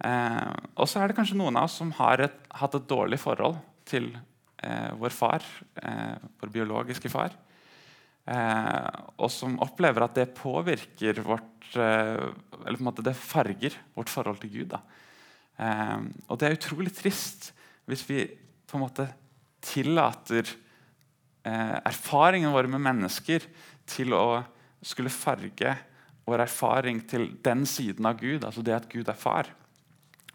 Eh, 0.05 0.51
og 0.75 0.89
så 0.89 1.01
er 1.01 1.09
det 1.09 1.17
kanskje 1.17 1.37
noen 1.39 1.57
av 1.57 1.69
oss 1.69 1.79
som 1.81 1.89
har 1.97 2.21
et, 2.25 2.37
hatt 2.57 2.77
et 2.77 2.89
dårlig 2.89 3.19
forhold 3.21 3.57
til 3.89 4.11
eh, 4.61 4.91
vår 5.01 5.13
far, 5.13 5.45
eh, 5.81 6.21
vår 6.41 6.53
biologiske 6.53 7.09
far. 7.09 7.33
Eh, 8.29 8.97
og 9.17 9.31
som 9.33 9.57
opplever 9.65 10.05
at 10.05 10.17
det 10.19 10.33
påvirker 10.37 11.23
vårt 11.25 11.73
eh, 11.73 12.27
Eller 12.61 12.77
på 12.77 12.83
en 12.83 12.89
måte 12.91 13.05
det 13.05 13.17
farger 13.17 13.73
vårt 13.97 14.11
forhold 14.13 14.41
til 14.43 14.51
Gud. 14.53 14.75
Eh, 15.57 15.97
og 16.27 16.37
det 16.39 16.47
er 16.47 16.57
utrolig 16.59 16.93
trist 16.95 17.49
hvis 17.89 18.03
vi 18.07 18.25
på 18.69 18.77
en 18.77 18.85
måte 18.85 19.07
tillater 19.61 20.45
erfaringene 21.41 22.53
våre 22.53 22.69
med 22.69 22.83
mennesker 22.85 23.43
til 23.89 24.13
å 24.13 24.43
skulle 24.85 25.09
farge 25.09 25.71
vår 26.29 26.43
erfaring 26.45 26.99
til 27.09 27.25
den 27.41 27.65
siden 27.65 28.05
av 28.05 28.19
Gud, 28.19 28.45
altså 28.45 28.61
det 28.61 28.75
at 28.75 28.85
Gud 28.89 29.09
er 29.09 29.17
far. 29.17 29.49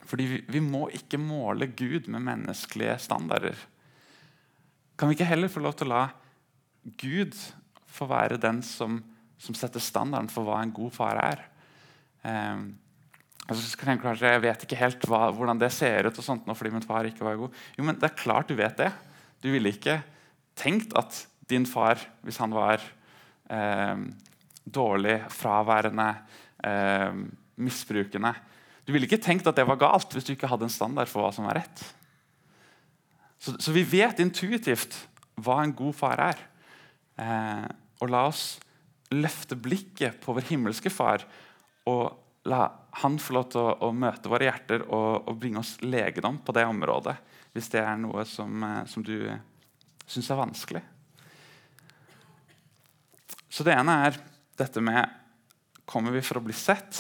Fordi 0.03 0.27
vi, 0.27 0.41
vi 0.51 0.63
må 0.63 0.89
ikke 0.99 1.21
måle 1.23 1.71
Gud 1.79 2.11
med 2.11 2.27
menneskelige 2.27 2.99
standarder. 3.07 3.55
Kan 4.99 5.09
vi 5.09 5.17
ikke 5.17 5.31
heller 5.31 5.55
få 5.55 5.63
lov 5.63 5.79
til 5.79 5.89
å 5.89 5.95
la 5.95 6.03
Gud 6.99 7.39
få 7.97 8.09
være 8.11 8.41
den 8.41 8.63
som, 8.67 8.99
som 9.41 9.57
setter 9.57 9.83
standarden 9.83 10.31
for 10.33 10.47
hva 10.47 10.61
en 10.63 10.75
god 10.75 10.93
far 10.95 11.21
er? 11.23 11.45
Eh, 12.27 12.67
altså, 13.47 13.81
kanskje, 13.81 14.35
jeg 14.35 14.45
vet 14.45 14.67
ikke 14.67 14.81
helt 14.81 15.09
hva, 15.11 15.29
hvordan 15.35 15.61
det 15.61 15.73
ser 15.75 16.09
ut 16.09 16.21
og 16.21 16.27
sånt 16.27 16.47
nå 16.49 16.57
fordi 16.59 16.75
min 16.75 16.87
far 16.87 17.09
ikke 17.09 17.27
var 17.27 17.41
god. 17.41 17.65
Jo, 17.79 17.87
men 17.87 17.99
det 18.01 18.11
er 18.11 18.21
klart 18.21 18.53
du 18.53 18.57
vet 18.59 18.77
det. 18.81 18.93
Du 19.45 19.51
ville 19.53 19.73
ikke 19.75 20.01
tenkt 20.57 20.97
at 20.99 21.25
din 21.51 21.67
far, 21.69 22.01
hvis 22.27 22.41
han 22.43 22.55
var 22.55 22.83
eh, 23.53 24.07
dårlig, 24.67 25.21
fraværende, 25.31 26.09
eh, 26.67 27.21
misbrukende 27.57 28.35
Du 28.87 28.93
ville 28.93 29.07
ikke 29.09 29.23
tenkt 29.23 29.47
at 29.49 29.57
det 29.57 29.65
var 29.67 29.79
galt 29.81 30.13
hvis 30.15 30.27
du 30.27 30.35
ikke 30.35 30.47
hadde 30.51 30.67
en 30.69 30.73
standard 30.73 31.09
for 31.11 31.25
hva 31.25 31.33
som 31.35 31.47
var 31.49 31.57
rett. 31.59 31.81
Så, 33.39 33.57
så, 33.59 33.73
vi 33.75 33.83
vet 33.83 34.21
intuitivt 34.23 34.95
hva 35.43 35.59
en 35.63 35.75
god 35.75 35.97
far 35.97 36.23
er. 36.23 36.39
Eh, 37.19 37.65
og 38.01 38.13
la 38.13 38.27
oss 38.29 38.57
løfte 39.15 39.57
blikket 39.59 40.19
på 40.23 40.35
vår 40.37 40.49
himmelske 40.51 40.91
far 40.91 41.25
og 41.87 42.49
la 42.51 42.67
han 43.03 43.19
få 43.21 43.37
lov 43.37 43.49
til 43.53 43.61
å, 43.61 43.75
å 43.87 43.93
møte 43.95 44.31
våre 44.31 44.49
hjerter 44.49 44.87
og, 44.87 45.27
og, 45.27 45.35
bringe 45.39 45.61
oss 45.61 45.75
legedom 45.85 46.39
på 46.43 46.55
det 46.57 46.65
området. 46.67 47.15
Hvis 47.53 47.69
det 47.75 47.83
er 47.83 47.99
noe 48.01 48.25
som, 48.29 48.63
eh, 48.65 48.83
som 48.89 49.05
du 49.05 49.19
syns 50.07 50.31
er 50.31 50.41
vanskelig. 50.41 50.83
Så 53.51 53.67
det 53.67 53.77
ene 53.77 54.01
er 54.09 54.19
dette 54.59 54.83
med 54.85 55.23
Kommer 55.87 56.11
vi 56.11 56.19
for 56.27 56.41
å 56.41 56.43
bli 56.43 56.55
sett? 56.57 56.99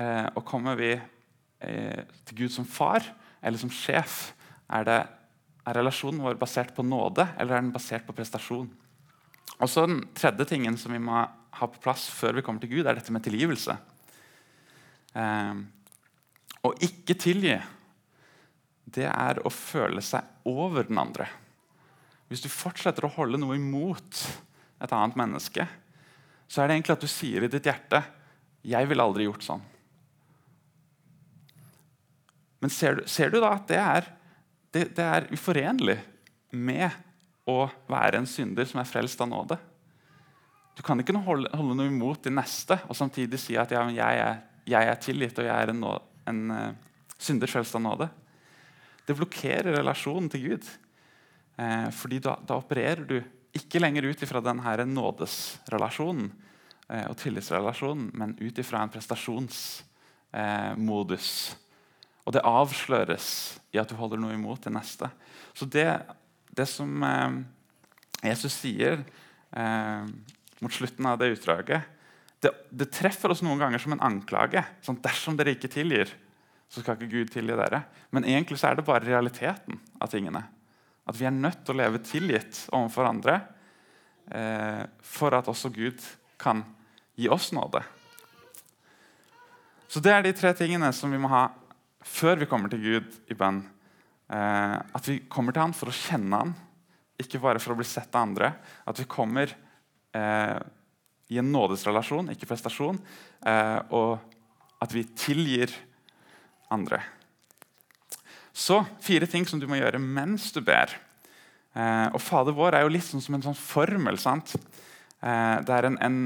Eh, 0.00 0.24
og 0.32 0.40
kommer 0.48 0.78
vi 0.78 0.94
eh, 0.94 1.98
til 2.24 2.38
Gud 2.38 2.54
som 2.54 2.64
far 2.64 3.04
eller 3.44 3.60
som 3.60 3.68
sjef? 3.68 4.30
Er 4.72 4.86
det 4.88 4.96
er 5.66 5.76
relasjonen 5.76 6.22
vår 6.24 6.38
basert 6.40 6.72
på 6.72 6.84
nåde, 6.86 7.26
eller 7.36 7.58
er 7.58 7.64
den 7.64 7.74
basert 7.74 8.06
på 8.06 8.14
prestasjon? 8.16 8.70
Og 9.60 9.70
så 9.70 9.86
Den 9.86 10.02
tredje 10.14 10.44
tingen 10.44 10.76
som 10.76 10.92
vi 10.92 11.00
må 11.00 11.22
ha 11.56 11.66
på 11.70 11.80
plass 11.80 12.08
før 12.12 12.36
vi 12.36 12.44
kommer 12.44 12.60
til 12.60 12.74
Gud, 12.74 12.86
er 12.86 12.98
dette 12.98 13.12
med 13.14 13.24
tilgivelse. 13.24 13.76
Eh, 15.16 15.54
å 16.66 16.72
ikke 16.84 17.16
tilgi, 17.16 17.56
det 18.86 19.08
er 19.08 19.40
å 19.40 19.52
føle 19.52 20.02
seg 20.04 20.26
over 20.48 20.86
den 20.88 21.00
andre. 21.00 21.28
Hvis 22.28 22.42
du 22.42 22.50
fortsetter 22.50 23.06
å 23.06 23.14
holde 23.16 23.38
noe 23.40 23.56
imot 23.56 24.20
et 24.82 24.92
annet 24.92 25.16
menneske, 25.18 25.66
så 26.46 26.62
er 26.62 26.68
det 26.68 26.76
egentlig 26.76 26.96
at 26.96 27.06
du 27.06 27.10
sier 27.10 27.46
i 27.46 27.50
ditt 27.50 27.66
hjerte 27.66 28.02
'Jeg 28.66 28.88
ville 28.88 29.02
aldri 29.02 29.24
gjort 29.24 29.46
sånn'. 29.46 29.62
Men 32.60 32.70
ser 32.70 32.96
du, 32.96 33.06
ser 33.06 33.30
du 33.30 33.40
da 33.40 33.54
at 33.54 33.66
det 33.68 33.78
er 33.78 34.06
det, 34.72 34.96
det 34.96 35.04
er 35.04 35.28
uforenlig 35.32 35.98
med 36.50 36.90
å 37.46 37.64
være 37.90 38.20
en 38.20 38.28
synder 38.28 38.66
som 38.68 38.82
er 38.82 38.90
frelst 38.90 39.22
av 39.22 39.30
nåde. 39.30 39.58
Du 40.76 40.82
kan 40.84 41.00
ikke 41.00 41.16
holde, 41.24 41.50
holde 41.56 41.76
noe 41.78 41.88
imot 41.88 42.26
de 42.26 42.34
neste 42.34 42.76
og 42.84 42.98
samtidig 42.98 43.40
si 43.40 43.56
at 43.56 43.72
ja, 43.72 43.86
jeg, 43.88 44.22
er, 44.22 44.42
jeg, 44.68 44.90
er, 44.90 44.98
tilgitt 45.00 45.38
og 45.40 45.48
jeg 45.48 45.54
er 45.54 45.72
en, 45.72 45.84
en 46.28 46.42
uh, 46.52 46.96
synder 47.16 47.50
frelst 47.50 47.78
av 47.78 47.86
nåde. 47.86 48.10
Det 49.06 49.16
blokkerer 49.16 49.78
relasjonen 49.78 50.28
til 50.32 50.50
Gud. 50.50 50.66
Eh, 51.56 51.88
fordi 51.94 52.18
da, 52.20 52.34
da, 52.44 52.56
opererer 52.60 53.04
du 53.08 53.22
ikke 53.56 53.80
lenger 53.80 54.04
ut 54.10 54.22
ifra 54.22 54.40
denne 54.44 54.84
nådesrelasjonen 54.90 56.26
eh, 56.90 57.06
og 57.08 57.16
tillitsrelasjonen, 57.20 58.10
men 58.12 58.36
ut 58.40 58.58
ifra 58.60 58.82
en 58.82 58.90
prestasjonsmodus. 58.92 61.48
Eh, 61.48 61.56
og 62.26 62.32
det 62.34 62.42
avsløres 62.44 63.58
i 63.72 63.78
at 63.80 63.88
du 63.88 63.94
holder 63.96 64.18
noe 64.20 64.34
imot 64.36 64.62
det 64.66 64.72
neste. 64.74 65.06
Så 65.56 65.64
det, 65.70 66.02
det 66.56 66.66
som 66.70 67.02
eh, 67.04 67.36
Jesus 68.30 68.56
sier 68.62 69.02
eh, 69.52 70.08
mot 70.58 70.72
slutten 70.72 71.06
av 71.08 71.18
det 71.20 71.34
utdraget, 71.34 71.92
det, 72.40 72.52
det, 72.70 72.90
treffer 72.92 73.32
oss 73.32 73.42
noen 73.44 73.60
ganger 73.60 73.82
som 73.82 73.94
en 73.96 74.04
anklage. 74.04 74.62
Sånn, 74.84 75.00
dersom 75.04 75.36
dere 75.38 75.56
ikke 75.56 75.72
tilgir, 75.72 76.10
så 76.68 76.82
skal 76.82 76.98
ikke 76.98 77.12
Gud 77.12 77.32
tilgi 77.32 77.56
dere. 77.56 77.82
Men 78.14 78.26
egentlig 78.28 78.58
så 78.60 78.70
er 78.70 78.78
det 78.78 78.86
bare 78.86 79.06
realiteten 79.06 79.80
av 80.02 80.10
tingene. 80.12 80.44
At 81.06 81.18
vi 81.18 81.28
er 81.28 81.34
nødt 81.34 81.62
til 81.64 81.76
å 81.76 81.80
leve 81.80 82.02
tilgitt 82.04 82.64
overfor 82.74 83.08
andre 83.08 83.38
eh, 84.32 84.82
for 85.04 85.36
at 85.38 85.48
også 85.50 85.70
Gud 85.74 86.02
kan 86.40 86.64
gi 87.16 87.30
oss 87.32 87.52
nåde. 87.56 87.82
Så 89.88 90.02
det 90.02 90.12
er 90.12 90.26
de 90.26 90.34
tre 90.36 90.50
tingene 90.56 90.90
som 90.92 91.12
vi 91.12 91.20
må 91.20 91.30
ha 91.32 91.46
før 92.06 92.42
vi 92.42 92.48
kommer 92.50 92.70
til 92.72 92.82
Gud 92.82 93.14
i 93.30 93.36
bønn. 93.38 93.62
Eh, 94.26 94.76
at 94.98 95.08
vi 95.08 95.20
kommer 95.30 95.54
til 95.54 95.62
han 95.62 95.76
for 95.76 95.92
å 95.92 95.96
kjenne 95.96 96.40
han, 96.42 96.54
ikke 97.20 97.40
bare 97.40 97.60
for 97.62 97.72
å 97.72 97.78
bli 97.78 97.86
sett 97.88 98.12
av 98.14 98.26
andre. 98.26 98.52
At 98.88 98.98
vi 99.00 99.08
kommer 99.10 99.52
eh, 100.16 100.58
i 101.32 101.40
en 101.40 101.52
nådesrelasjon, 101.52 102.32
ikke 102.34 102.48
prestasjon. 102.50 102.98
Eh, 103.46 103.78
og 103.96 104.18
at 104.82 104.92
vi 104.92 105.06
tilgir 105.16 105.72
andre. 106.72 107.00
Så 108.56 108.80
fire 109.04 109.28
ting 109.28 109.46
som 109.48 109.60
du 109.60 109.66
må 109.68 109.78
gjøre 109.78 110.00
mens 110.00 110.48
du 110.54 110.62
ber. 110.64 110.92
Eh, 111.76 112.06
og 112.08 112.20
Fader 112.24 112.56
vår 112.56 112.78
er 112.78 112.86
jo 112.86 112.92
litt 112.94 113.04
sånn 113.04 113.24
som 113.24 113.36
en 113.36 113.44
sånn 113.44 113.58
formel. 113.58 114.18
sant? 114.20 114.54
Eh, 115.20 115.56
det 115.66 115.74
er 115.76 115.90
en, 115.90 115.98
en 116.00 116.18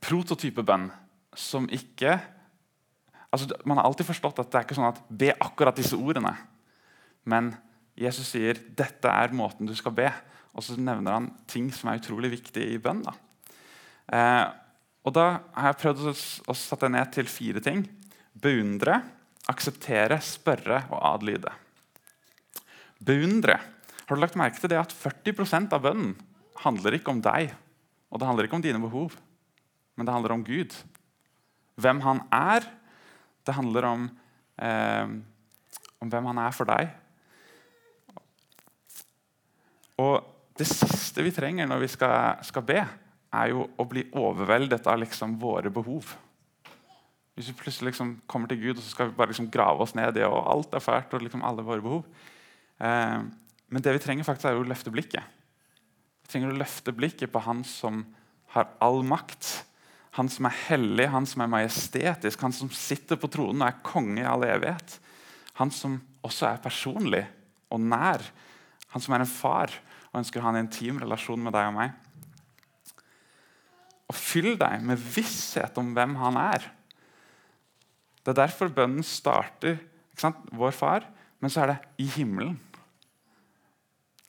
prototype 0.00 0.64
bønn 0.64 0.88
som 1.36 1.66
ikke 1.68 2.16
altså, 3.30 3.50
Man 3.68 3.76
har 3.76 3.84
alltid 3.84 4.08
forstått 4.08 4.38
at 4.40 4.52
det 4.52 4.58
er 4.58 4.64
ikke 4.64 4.76
sånn 4.78 4.88
at 4.88 5.00
be 5.08 5.32
akkurat 5.34 5.76
disse 5.76 5.98
ordene. 5.98 6.32
Men 7.28 7.52
Jesus 7.98 8.30
sier 8.34 8.58
dette 8.78 9.10
er 9.10 9.34
måten 9.36 9.68
du 9.68 9.74
skal 9.76 9.94
be. 9.96 10.08
Og 10.56 10.64
så 10.64 10.76
nevner 10.80 11.18
han 11.18 11.28
ting 11.50 11.68
som 11.74 11.90
er 11.90 12.00
utrolig 12.00 12.32
viktige 12.38 12.76
i 12.76 12.80
bønn. 12.80 13.02
Da. 13.04 13.12
Eh, 14.16 14.46
og 15.06 15.14
da 15.14 15.26
har 15.54 15.72
jeg 15.72 15.80
prøvd 15.82 16.08
å, 16.10 16.14
å 16.50 16.56
sette 16.56 16.90
ned 16.90 17.12
til 17.14 17.28
fire 17.30 17.62
ting. 17.62 17.84
Beundre, 18.32 19.00
akseptere, 19.50 20.18
spørre 20.24 20.82
og 20.90 20.98
adlyde. 21.14 21.52
Beundre. 23.04 23.58
Har 24.06 24.16
du 24.16 24.22
lagt 24.22 24.38
merke 24.38 24.60
til 24.62 24.72
det 24.72 24.80
at 24.80 24.94
40% 24.94 25.74
av 25.76 25.84
bønnen 25.84 26.14
handler 26.62 26.96
ikke 26.96 27.12
om 27.12 27.22
deg, 27.22 27.52
og 28.08 28.20
det 28.20 28.28
handler 28.28 28.46
ikke 28.46 28.58
om 28.58 28.64
dine 28.64 28.80
behov, 28.80 29.16
men 29.96 30.08
det 30.08 30.14
handler 30.14 30.34
om 30.36 30.44
Gud. 30.46 30.72
Hvem 31.76 32.00
han 32.04 32.22
er, 32.32 32.64
det 33.44 33.54
handler 33.54 33.88
om, 33.90 34.06
eh, 34.62 35.10
om 36.00 36.12
hvem 36.12 36.30
han 36.32 36.40
er 36.46 36.54
for 36.56 36.70
deg. 36.70 36.94
Og 40.02 40.20
det 40.56 40.66
siste 40.68 41.24
vi 41.24 41.32
trenger 41.34 41.68
når 41.68 41.82
vi 41.84 41.90
skal, 41.92 42.40
skal 42.46 42.64
be, 42.66 42.80
er 43.36 43.50
jo 43.52 43.66
å 43.76 43.86
bli 43.88 44.06
overveldet 44.16 44.86
av 44.88 45.00
liksom 45.02 45.36
våre 45.40 45.72
behov. 45.72 46.12
Hvis 47.36 47.50
vi 47.50 47.58
plutselig 47.58 47.92
liksom 47.92 48.14
kommer 48.30 48.48
til 48.48 48.62
Gud 48.62 48.78
og 48.78 48.82
så 48.82 48.94
skal 48.94 49.10
vi 49.10 49.16
bare 49.18 49.32
liksom 49.32 49.50
grave 49.52 49.84
oss 49.84 49.92
ned 49.96 50.14
i 50.14 50.20
det, 50.20 50.28
og 50.28 50.46
alt 50.48 50.76
er 50.76 50.84
fælt, 50.84 51.12
og 51.12 51.24
liksom 51.24 51.44
alle 51.44 51.64
våre 51.66 51.84
behov. 51.84 52.06
Eh, 52.80 53.18
men 53.68 53.84
det 53.84 53.96
vi 53.96 54.02
trenger 54.04 54.24
faktisk 54.24 54.48
er 54.48 54.56
jo 54.56 54.64
å 54.64 54.70
løfte 54.70 54.92
blikket. 54.94 55.34
Vi 56.24 56.32
trenger 56.32 56.54
å 56.54 56.60
løfte 56.60 56.94
blikket 56.96 57.32
på 57.32 57.42
Han 57.44 57.60
som 57.68 58.04
har 58.54 58.70
all 58.80 59.02
makt. 59.04 59.50
Han 60.16 60.30
som 60.32 60.48
er 60.48 60.56
hellig, 60.70 61.10
han 61.12 61.26
som 61.28 61.42
er 61.44 61.52
majestetisk, 61.52 62.40
han 62.40 62.54
som 62.56 62.70
sitter 62.72 63.18
på 63.20 63.28
tronen 63.28 63.60
og 63.60 63.68
er 63.68 63.82
konge 63.84 64.22
i 64.22 64.28
all 64.28 64.46
evighet. 64.48 64.96
Han 65.60 65.68
som 65.72 65.98
også 66.24 66.48
er 66.48 66.62
personlig 66.64 67.20
og 67.68 67.82
nær. 67.84 68.24
Han 68.96 69.02
som 69.04 69.12
er 69.12 69.26
en 69.26 69.28
far 69.28 69.74
og 70.08 70.22
ønsker 70.22 70.40
å 70.40 70.46
ha 70.46 70.54
en 70.54 70.62
intim 70.62 70.96
relasjon 71.02 71.42
med 71.44 71.52
deg 71.52 71.66
og 71.68 71.74
meg. 71.76 71.90
Og 74.08 74.16
fyll 74.16 74.54
deg 74.56 74.86
med 74.88 75.02
visshet 75.12 75.76
om 75.76 75.90
hvem 75.92 76.14
han 76.16 76.38
er. 76.40 76.64
Det 78.24 78.32
er 78.32 78.38
derfor 78.38 78.72
bønnen 78.72 79.04
starter 79.04 79.76
vår 80.56 80.72
far, 80.72 81.04
men 81.44 81.52
så 81.52 81.66
er 81.66 81.74
det 81.74 82.06
i 82.06 82.06
himmelen. 82.14 82.54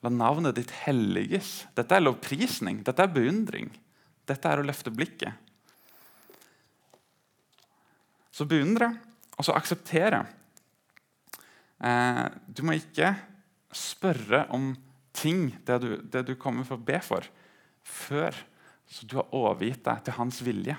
La 0.04 0.12
navnet 0.12 0.58
ditt 0.60 0.74
helliges. 0.84 1.64
Dette 1.72 1.96
er 1.96 2.04
lovprisning, 2.04 2.82
dette 2.84 3.06
er 3.06 3.14
beundring. 3.14 3.72
Dette 4.28 4.52
er 4.52 4.60
å 4.60 4.66
løfte 4.68 4.92
blikket. 4.92 5.32
Så 8.36 8.44
beundre, 8.44 8.92
og 9.32 9.48
så 9.48 9.56
akseptere. 9.56 10.20
Eh, 11.80 12.24
du 12.52 12.62
må 12.68 12.76
ikke 12.76 13.14
spørre 13.74 14.46
om 14.54 14.70
ting, 15.16 15.50
det 15.66 15.78
du, 15.82 15.90
det 16.02 16.24
du 16.28 16.34
kommer 16.40 16.66
for 16.68 16.78
å 16.78 16.86
be 16.88 17.00
for, 17.04 17.26
før 17.82 18.36
så 18.88 19.06
du 19.06 19.18
har 19.18 19.34
overgitt 19.36 19.84
deg 19.84 20.04
til 20.06 20.16
hans 20.16 20.40
vilje. 20.44 20.76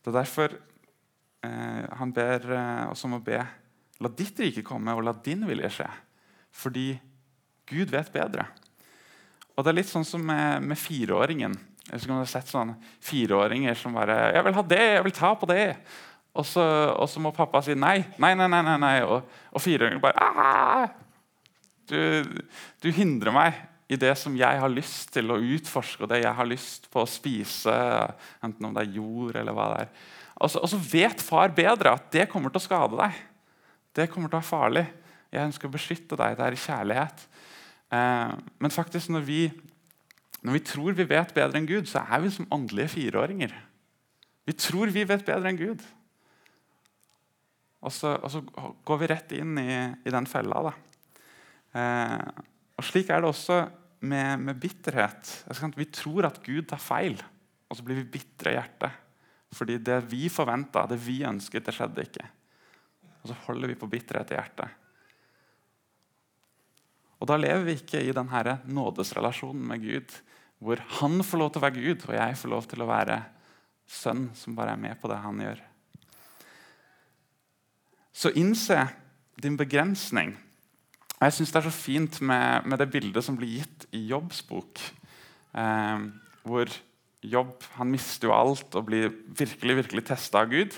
Det 0.00 0.08
er 0.08 0.16
derfor 0.16 0.54
eh, 1.44 1.84
han 2.00 2.14
ber 2.16 2.46
eh, 2.56 2.84
oss 2.88 3.04
om 3.08 3.18
å 3.18 3.24
be 3.24 3.42
La 4.00 4.08
ditt 4.16 4.38
rike 4.40 4.62
komme, 4.64 4.94
og 4.96 5.04
la 5.04 5.12
din 5.12 5.42
vilje 5.44 5.68
skje. 5.74 5.86
Fordi 6.56 6.86
Gud 7.68 7.90
vet 7.92 8.08
bedre. 8.14 8.46
Og 9.52 9.60
Det 9.60 9.74
er 9.74 9.76
litt 9.76 9.90
sånn 9.90 10.06
som 10.08 10.22
med, 10.24 10.64
med 10.64 10.80
fireåringen. 10.80 11.52
Jeg 11.90 12.08
har 12.08 12.28
sett 12.28 12.48
sånne 12.48 12.78
Fireåringer 13.02 13.74
som 13.74 13.92
bare 13.92 14.32
'Jeg 14.32 14.44
vil 14.46 14.54
ha 14.54 14.62
det, 14.62 14.86
jeg 14.94 15.04
vil 15.04 15.12
ta 15.12 15.34
på 15.34 15.46
det.' 15.46 15.76
Og 16.38 16.46
så, 16.46 16.62
og 16.94 17.08
så 17.10 17.22
må 17.22 17.32
pappa 17.34 17.62
si 17.64 17.74
nei. 17.74 17.98
Nei, 18.22 18.34
nei, 18.38 18.46
nei. 18.50 18.76
nei. 18.78 18.96
Og, 19.02 19.26
og 19.50 19.62
fireåringen 19.62 20.02
bare 20.02 20.90
du, 21.90 22.22
du, 22.82 22.88
hindrer 22.94 23.34
meg 23.34 23.56
i 23.90 23.98
det 23.98 24.12
som 24.18 24.36
jeg 24.38 24.60
har 24.62 24.70
lyst 24.70 25.10
til 25.16 25.32
å 25.34 25.40
utforske, 25.42 26.04
og 26.04 26.12
det 26.12 26.20
jeg 26.22 26.34
har 26.38 26.46
lyst 26.46 26.86
på 26.92 27.02
å 27.02 27.10
spise. 27.10 27.74
Enten 28.44 28.68
om 28.68 28.76
det 28.76 28.84
er 28.84 28.96
jord 29.00 29.40
eller 29.40 29.56
hva 29.56 29.72
det 29.72 29.80
er. 29.84 29.90
Og 30.40 30.52
så, 30.52 30.62
og 30.62 30.70
så 30.72 30.78
vet 30.78 31.20
far 31.24 31.52
bedre 31.52 31.96
at 31.98 32.06
det 32.14 32.28
kommer 32.30 32.52
til 32.52 32.62
å 32.62 32.64
skade 32.68 33.00
deg. 33.00 33.18
Det 33.98 34.06
kommer 34.12 34.30
til 34.30 34.38
å 34.38 34.40
være 34.40 34.52
farlig. 34.52 34.86
Jeg 35.30 35.48
ønsker 35.50 35.68
å 35.68 35.74
beskytte 35.74 36.18
deg. 36.18 36.38
Det 36.38 36.46
er 36.46 36.56
i 36.56 36.62
kjærlighet. 36.62 37.24
Eh, 37.98 38.36
men 38.62 38.74
faktisk 38.74 39.10
når 39.12 39.26
vi, 39.26 39.40
når 40.46 40.56
vi 40.56 40.62
tror 40.70 40.96
vi 40.96 41.08
vet 41.10 41.34
bedre 41.34 41.60
enn 41.60 41.68
Gud, 41.68 41.90
så 41.90 42.04
er 42.06 42.22
vi 42.22 42.32
som 42.34 42.48
åndelige 42.54 42.94
fireåringer. 42.94 43.52
Vi 44.48 44.56
tror 44.56 44.94
vi 44.94 45.04
vet 45.06 45.26
bedre 45.26 45.50
enn 45.50 45.58
Gud. 45.60 45.82
Og 47.80 47.92
så, 47.94 48.12
og 48.20 48.28
så 48.32 48.42
går 48.84 49.00
vi 49.00 49.08
rett 49.08 49.36
inn 49.38 49.58
i, 49.60 49.72
i 50.04 50.12
den 50.12 50.28
fella. 50.28 50.72
Eh, 51.72 52.24
og 52.76 52.84
Slik 52.84 53.12
er 53.12 53.22
det 53.22 53.30
også 53.30 53.60
med, 54.04 54.40
med 54.40 54.58
bitterhet. 54.60 55.30
Vi 55.76 55.88
tror 55.92 56.28
at 56.28 56.42
Gud 56.44 56.68
tar 56.68 56.82
feil, 56.82 57.16
og 57.68 57.78
så 57.78 57.86
blir 57.86 58.02
vi 58.02 58.10
bitre 58.18 58.52
i 58.52 58.58
hjertet. 58.58 59.06
Fordi 59.50 59.80
det 59.82 59.98
vi 60.10 60.28
forventa, 60.30 60.86
det 60.86 61.00
vi 61.02 61.22
ønsket, 61.26 61.64
det 61.66 61.74
skjedde 61.74 62.04
ikke. 62.06 62.28
Og 63.20 63.32
så 63.32 63.38
holder 63.48 63.72
vi 63.72 63.78
på 63.80 63.88
bitterhet 63.90 64.30
i 64.32 64.38
hjertet. 64.38 64.76
Og 67.20 67.28
Da 67.28 67.36
lever 67.36 67.66
vi 67.66 67.76
ikke 67.76 68.00
i 68.00 68.14
denne 68.16 68.60
nådesrelasjonen 68.64 69.66
med 69.72 69.82
Gud, 69.84 70.14
hvor 70.60 70.80
han 71.00 71.20
får 71.24 71.40
lov 71.40 71.50
til 71.52 71.60
å 71.60 71.64
være 71.66 71.80
Gud, 71.80 72.06
og 72.08 72.14
jeg 72.16 72.38
får 72.40 72.52
lov 72.52 72.68
til 72.68 72.84
å 72.84 72.88
være 72.88 73.18
sønn 73.90 74.30
som 74.36 74.56
bare 74.56 74.76
er 74.76 74.80
med 74.80 74.96
på 75.00 75.10
det 75.10 75.18
han 75.20 75.40
gjør. 75.42 75.60
Så 78.20 78.32
innse 78.36 78.76
din 79.40 79.56
begrensning. 79.56 80.34
Jeg 81.20 81.36
syns 81.36 81.52
det 81.52 81.60
er 81.60 81.68
så 81.68 81.72
fint 81.72 82.18
med, 82.20 82.66
med, 82.68 82.76
det 82.80 82.90
bildet 82.92 83.24
som 83.24 83.36
blir 83.36 83.60
gitt 83.60 83.86
i 83.96 84.02
Jobbs 84.10 84.42
bok. 84.48 84.80
Eh, 85.56 86.02
hvor 86.44 86.72
Jobb 87.20 87.64
han 87.76 87.90
mister 87.92 88.28
jo 88.28 88.34
alt 88.36 88.76
og 88.76 88.86
blir 88.88 89.12
virkelig 89.36 89.76
virkelig 89.82 90.04
testa 90.08 90.42
av 90.42 90.52
Gud. 90.52 90.76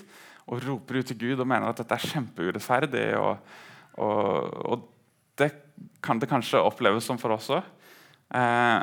Og 0.51 0.63
roper 0.63 1.01
ut 1.01 1.11
til 1.11 1.19
Gud 1.19 1.43
og 1.43 1.49
mener 1.49 1.71
at 1.71 1.83
dette 1.83 1.99
er 1.99 2.13
kjempeurettferdig. 2.13 3.05
Og, 3.19 3.53
og, 4.03 4.57
og 4.67 4.87
det 5.39 5.51
kan 6.03 6.23
det 6.23 6.31
kanskje 6.31 6.63
oppleves 6.63 7.07
som 7.07 7.19
for 7.19 7.35
oss 7.35 7.51
òg. 7.55 7.67
Eh, 8.39 8.81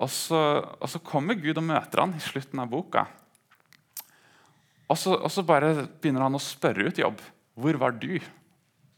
og, 0.00 0.08
og, 0.32 0.88
så 0.88 1.02
kommer 1.04 1.36
Gud 1.40 1.60
og 1.60 1.68
møter 1.68 2.04
han 2.04 2.16
i 2.16 2.24
slutten 2.24 2.60
av 2.64 2.72
boka. 2.72 3.04
Og 4.88 4.96
så, 4.96 5.12
og 5.16 5.28
så 5.32 5.44
bare 5.44 5.74
begynner 6.00 6.24
han 6.24 6.40
å 6.40 6.42
spørre 6.42 6.88
ut 6.88 7.00
Jobb. 7.00 7.20
Hvor 7.54 7.78
var 7.80 7.96
du 8.00 8.16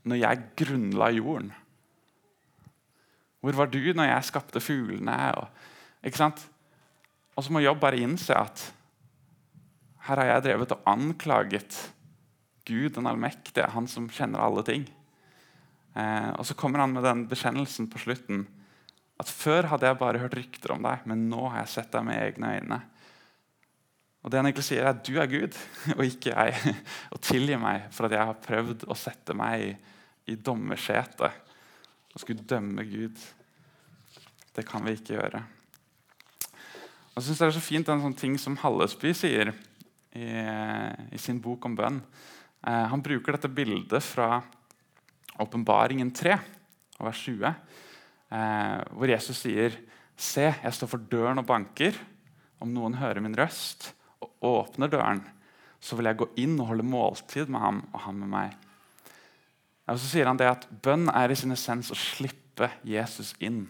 når 0.04 0.20
jeg 0.20 0.46
grunnla 0.60 1.10
jorden? 1.16 1.52
Hvor 3.44 3.58
var 3.58 3.68
du 3.68 3.80
når 3.92 4.08
jeg 4.08 4.28
skapte 4.30 4.62
fuglene? 4.62 5.16
Og? 5.36 5.48
Og 7.34 7.44
så 7.44 7.52
må 7.52 7.64
Jobb 7.64 7.80
bare 7.82 8.00
innse 8.00 8.36
at 8.36 8.62
her 10.04 10.20
har 10.20 10.30
jeg 10.34 10.44
drevet 10.46 10.72
og 10.76 10.88
anklaget 10.88 11.76
Gud 12.68 12.94
den 12.96 13.08
allmektige, 13.08 13.68
han 13.72 13.88
som 13.88 14.08
kjenner 14.12 14.40
alle 14.40 14.64
ting. 14.64 14.84
Eh, 15.94 16.30
og 16.36 16.44
så 16.48 16.56
kommer 16.56 16.80
han 16.80 16.92
med 16.92 17.04
den 17.04 17.24
bekjennelsen 17.28 17.88
på 17.92 18.00
slutten. 18.02 18.46
At 19.20 19.30
før 19.30 19.68
hadde 19.70 19.88
jeg 19.88 20.00
bare 20.00 20.20
hørt 20.22 20.36
rykter 20.36 20.74
om 20.74 20.84
deg, 20.84 21.04
men 21.08 21.28
nå 21.30 21.46
har 21.50 21.62
jeg 21.62 21.74
sett 21.76 21.92
deg 21.92 22.06
med 22.08 22.20
egne 22.20 22.54
øyne. 22.58 22.80
Og 24.24 24.32
det 24.32 24.40
han 24.40 24.46
egentlig 24.48 24.64
sier, 24.64 24.86
er 24.86 24.94
at 24.94 25.04
du 25.04 25.18
er 25.20 25.28
Gud, 25.28 25.56
og 25.98 26.04
ikke 26.06 26.32
jeg. 26.32 26.74
Og 27.12 27.20
tilgi 27.24 27.58
meg 27.60 27.90
for 27.92 28.08
at 28.08 28.16
jeg 28.16 28.28
har 28.30 28.44
prøvd 28.46 28.86
å 28.88 28.96
sette 28.96 29.36
meg 29.36 29.74
i, 30.24 30.36
dommersetet 30.40 31.42
og 32.14 32.22
skulle 32.22 32.46
dømme 32.48 32.80
Gud. 32.88 33.18
Det 34.56 34.62
kan 34.64 34.80
vi 34.86 34.94
ikke 34.96 35.18
gjøre. 35.18 35.42
Og 37.10 37.18
jeg 37.18 37.26
synes 37.26 37.42
Det 37.42 37.46
er 37.46 37.52
så 37.58 37.62
fint 37.66 37.90
en 37.92 38.00
sånn 38.00 38.16
ting 38.16 38.38
som 38.40 38.56
Hallesby 38.62 39.12
sier 39.12 39.50
i, 40.16 40.24
i 40.24 41.20
sin 41.20 41.42
bok 41.44 41.66
om 41.68 41.74
bønn. 41.76 41.98
Eh, 42.64 42.86
han 42.88 43.02
bruker 43.04 43.36
dette 43.36 43.50
bildet 43.52 44.00
fra 44.06 44.38
Åpenbaringen 45.42 46.14
3, 46.14 46.38
vers 47.02 47.20
20, 47.26 47.52
eh, 48.30 48.78
hvor 48.94 49.12
Jesus 49.12 49.42
sier 49.44 49.76
Se, 50.14 50.46
jeg 50.46 50.76
står 50.78 50.88
for 50.88 51.04
døren 51.10 51.42
og 51.42 51.48
banker. 51.50 51.98
Om 52.62 52.72
noen 52.72 52.96
hører 53.02 53.20
min 53.20 53.34
røst 53.36 53.90
åpner 54.44 54.92
døren, 54.92 55.24
så 55.84 55.96
vil 55.98 56.08
jeg 56.08 56.20
gå 56.20 56.28
inn 56.40 56.56
og 56.58 56.70
holde 56.70 56.86
måltid 56.86 57.50
med 57.52 57.60
ham 57.60 57.82
og 57.90 57.98
han 58.06 58.20
med 58.22 58.32
meg. 58.32 58.54
Og 59.84 60.00
så 60.00 60.08
sier 60.08 60.28
han 60.30 60.40
det 60.40 60.48
at 60.48 60.64
Bønn 60.84 61.10
er 61.12 61.32
i 61.32 61.36
sin 61.36 61.52
essens 61.52 61.90
å 61.92 61.98
slippe 61.98 62.70
Jesus 62.88 63.34
inn. 63.44 63.66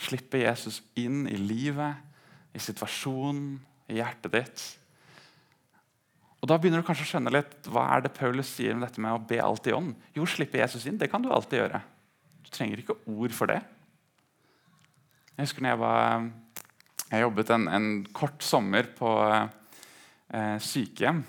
Slippe 0.00 0.40
Jesus 0.40 0.80
inn 0.96 1.26
i 1.28 1.36
livet, 1.36 2.00
i 2.56 2.60
situasjonen, 2.62 3.58
i 3.92 3.98
hjertet 4.00 4.32
ditt. 4.32 4.64
Og 6.40 6.48
Da 6.48 6.56
begynner 6.60 6.80
du 6.80 6.86
kanskje 6.86 7.04
å 7.04 7.10
skjønne 7.10 7.32
litt 7.34 7.68
hva 7.72 7.88
er 7.96 8.04
det 8.04 8.14
Paulus 8.16 8.48
sier 8.54 8.76
om 8.76 8.82
dette 8.84 9.02
med 9.02 9.12
å 9.12 9.22
be 9.28 9.40
alt 9.42 9.68
i 9.68 9.74
ånd. 9.76 9.94
Jo, 10.16 10.24
slippe 10.28 10.60
Jesus 10.60 10.86
inn, 10.88 10.98
det 11.00 11.10
kan 11.12 11.24
du 11.24 11.30
alltid 11.32 11.58
gjøre. 11.58 11.80
Du 12.46 12.50
trenger 12.54 12.80
ikke 12.80 12.98
ord 13.10 13.34
for 13.34 13.50
det. 13.50 13.60
Jeg 15.36 15.48
husker 15.48 15.64
når 15.64 15.74
jeg 15.74 15.82
var 15.82 16.28
Jeg 17.06 17.22
jobbet 17.22 17.50
en, 17.54 17.66
en 17.70 17.88
kort 18.10 18.42
sommer 18.42 18.88
på 18.98 19.10
eh, 20.32 20.56
sykehjem. 20.62 21.22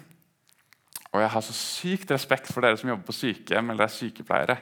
Og 1.13 1.21
jeg 1.23 1.33
har 1.33 1.45
så 1.45 1.55
sykt 1.55 2.11
respekt 2.13 2.51
for 2.51 2.65
dere 2.65 2.79
som 2.79 2.89
jobber 2.91 3.07
på 3.07 3.15
sykehjem 3.15 3.73
eller 3.73 3.87
er 3.87 3.93
sykepleiere. 3.93 4.57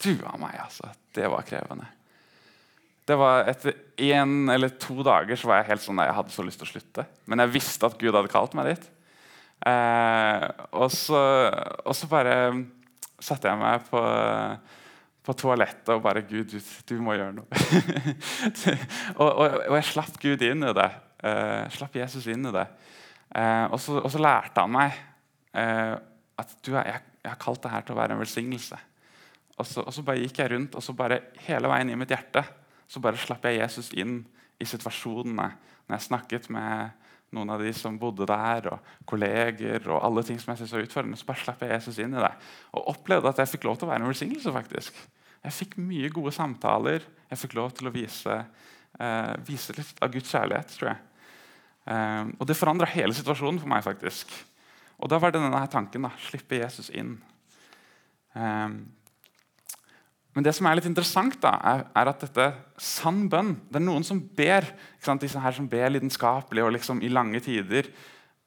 Du 0.00 0.14
av 0.24 0.38
meg, 0.40 0.56
altså. 0.62 0.92
Det 1.14 1.26
var 1.28 1.46
krevende 1.46 1.88
det 3.10 3.18
var 3.18 3.48
Etter 3.50 3.76
én 4.00 4.50
eller 4.52 4.72
to 4.80 5.02
dager 5.06 5.38
så 5.38 5.50
var 5.50 5.60
jeg 5.60 5.72
helt 5.72 5.84
sånn 5.84 6.02
jeg 6.02 6.16
hadde 6.16 6.34
så 6.34 6.44
lyst 6.46 6.60
til 6.62 6.68
å 6.68 6.72
slutte. 6.74 7.06
Men 7.30 7.42
jeg 7.44 7.54
visste 7.56 7.88
at 7.88 7.98
Gud 8.00 8.16
hadde 8.16 8.32
kalt 8.32 8.54
meg 8.58 8.70
dit. 8.72 8.84
Eh, 9.68 10.44
og, 10.72 10.88
så, 10.94 11.20
og, 11.84 11.92
så, 11.96 12.08
bare 12.08 12.36
satte 13.20 13.50
jeg 13.50 13.60
meg 13.60 13.82
på, 13.90 14.00
på 15.26 15.36
toalettet 15.42 15.90
og 15.92 16.04
bare 16.06 16.22
Gud, 16.24 16.54
du, 16.54 16.70
du 16.88 16.94
må 17.04 17.16
gjøre 17.18 17.34
noe. 17.36 17.64
og, 19.20 19.26
og, 19.26 19.44
og, 19.66 19.74
jeg 19.76 19.88
slapp 19.90 20.16
Gud 20.22 20.46
inn 20.46 20.64
i 20.64 20.74
det. 20.76 20.88
Eh, 21.20 21.66
slapp 21.76 21.98
Jesus 22.00 22.30
inn 22.32 22.46
i 22.48 22.54
det. 22.56 22.64
Eh, 23.30 23.66
og, 23.70 23.78
så, 23.80 24.18
lærte 24.18 24.64
han 24.64 24.72
meg 24.74 24.94
eh, 25.54 25.96
at 26.40 26.54
du, 26.64 26.72
jeg, 26.74 27.02
jeg 27.22 27.30
har 27.30 27.42
kalt 27.42 27.62
det 27.62 27.74
her 27.74 27.84
til 27.86 27.94
å 27.94 28.00
være 28.00 28.16
en 28.16 28.22
velsignelse. 28.22 28.78
Og 29.60 29.68
så, 29.68 29.84
og 29.84 29.92
så 29.94 30.02
bare 30.06 30.24
gikk 30.24 30.40
jeg 30.40 30.54
rundt 30.54 30.78
og 30.78 30.84
så 30.84 30.94
bare 30.96 31.20
hele 31.44 31.68
veien 31.70 31.92
i 31.92 31.98
mitt 32.00 32.12
hjerte 32.14 32.42
så 32.90 33.02
bare 33.02 33.20
slapp 33.20 33.44
jeg 33.46 33.60
Jesus 33.60 33.92
inn 33.94 34.22
i 34.60 34.66
situasjonene. 34.66 35.46
Når 35.86 35.96
jeg 35.96 36.06
snakket 36.08 36.48
med 36.50 36.96
noen 37.34 37.52
av 37.54 37.62
de 37.62 37.70
som 37.76 37.98
bodde 38.00 38.26
der, 38.26 38.66
og 38.72 39.06
kolleger 39.06 39.86
og 39.92 40.00
alle 40.02 40.24
ting 40.26 40.40
som 40.42 40.52
jeg 40.52 40.62
synes 40.62 40.74
var 40.74 40.86
utfordrende, 40.86 41.18
så 41.20 41.28
bare 41.28 41.42
slapp 41.44 41.62
jeg 41.62 41.76
Jesus 41.76 42.00
inn 42.02 42.16
i 42.16 42.24
det. 42.24 42.32
Og 42.74 42.90
opplevde 42.96 43.30
at 43.30 43.42
jeg 43.42 43.52
fikk 43.52 43.68
lov 43.68 43.78
til 43.78 43.86
å 43.86 43.92
være 43.92 44.02
en 44.02 44.10
velsignelse. 44.10 44.54
faktisk. 44.56 44.98
Jeg 45.44 45.56
fikk 45.56 45.78
mye 45.78 46.10
gode 46.12 46.34
samtaler. 46.34 47.06
Jeg 47.30 47.42
fikk 47.44 47.54
lov 47.60 47.70
til 47.78 47.88
å 47.88 47.94
vise, 47.94 48.40
eh, 48.98 49.34
vise 49.46 49.76
litt 49.78 50.02
av 50.02 50.10
Guds 50.10 50.34
kjærlighet, 50.34 50.74
tror 50.74 50.90
jeg. 50.90 50.98
Eh, 51.86 52.24
og 52.38 52.46
det 52.48 52.58
forandra 52.58 52.88
hele 52.90 53.14
situasjonen 53.16 53.60
for 53.62 53.70
meg. 53.70 53.84
faktisk. 53.84 54.32
Og 55.00 55.08
da 55.08 55.18
var 55.18 55.32
det 55.32 55.40
denne 55.40 55.66
tanken. 55.68 56.02
da, 56.02 56.10
Slippe 56.18 56.60
Jesus 56.60 56.90
inn. 56.90 57.18
Eh, 58.34 58.68
men 60.30 60.46
det 60.46 60.54
som 60.54 60.66
er 60.66 60.78
litt 60.78 60.86
interessant, 60.86 61.40
da, 61.42 61.56
er 61.96 62.08
at 62.08 62.20
dette 62.22 62.52
sann 62.78 63.24
bønn 63.28 63.56
Det 63.66 63.80
er 63.80 63.82
noen 63.82 64.04
som 64.06 64.20
ber 64.20 64.62
disse 65.18 65.40
her 65.42 65.52
som 65.52 65.66
ber 65.68 65.90
lidenskapelig 65.90 66.62
og 66.62 66.72
liksom 66.72 67.02
i 67.02 67.08
lange 67.08 67.40
tider. 67.40 67.90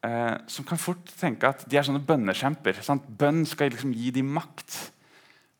Eh, 0.04 0.36
som 0.46 0.64
kan 0.64 0.80
fort 0.80 1.04
tenke 1.20 1.48
at 1.48 1.64
de 1.68 1.76
er 1.76 1.84
sånne 1.84 2.04
bønnekjemper. 2.04 2.80
Sant? 2.84 3.04
Bønn 3.08 3.44
skal 3.48 3.70
liksom 3.70 3.92
gi 3.92 4.10
dem 4.10 4.32
makt. 4.36 4.90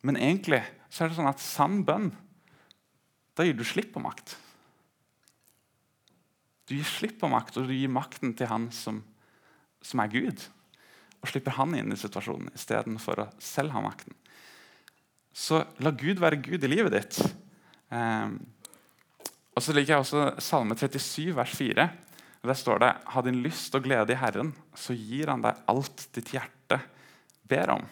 Men 0.05 0.17
egentlig 0.17 0.61
så 0.89 1.03
er 1.03 1.09
det 1.09 1.17
sånn 1.17 1.29
at 1.29 1.41
sann 1.41 1.81
bønn, 1.85 2.11
da 3.35 3.43
gir 3.43 3.55
du 3.57 3.65
slipp 3.67 3.91
på 3.95 4.03
makt. 4.03 4.37
Du 6.65 6.75
gir 6.75 6.87
slipp 6.87 7.19
på 7.21 7.29
makt, 7.29 7.59
og 7.59 7.69
du 7.69 7.75
gir 7.75 7.91
makten 7.91 8.33
til 8.37 8.49
han 8.49 8.69
som, 8.73 9.03
som 9.85 10.01
er 10.01 10.13
Gud. 10.13 10.45
Og 11.21 11.29
slipper 11.29 11.57
han 11.57 11.75
inn 11.77 11.93
i 11.93 11.99
situasjonen 11.99 12.53
istedenfor 12.57 13.21
å 13.21 13.29
selv 13.41 13.75
ha 13.75 13.83
makten. 13.85 14.17
Så 15.35 15.61
la 15.83 15.91
Gud 15.91 16.21
være 16.23 16.41
Gud 16.41 16.63
i 16.63 16.71
livet 16.71 16.95
ditt. 16.95 17.19
Eh, 17.93 18.33
og 19.55 19.63
så 19.63 19.75
liker 19.75 19.95
jeg 19.95 20.03
også 20.03 20.25
Salme 20.43 20.77
37, 20.79 21.35
vers 21.35 21.53
4. 21.55 21.87
Der 22.45 22.57
står 22.57 22.81
det 22.83 22.91
Ha 23.13 23.21
din 23.25 23.41
lyst 23.43 23.75
og 23.77 23.85
glede 23.85 24.13
i 24.13 24.19
Herren, 24.19 24.53
så 24.77 24.93
gir 24.93 25.31
han 25.31 25.43
deg 25.45 25.61
alt 25.71 26.07
ditt 26.15 26.33
hjerte 26.35 26.79
ber 27.49 27.73
om. 27.77 27.85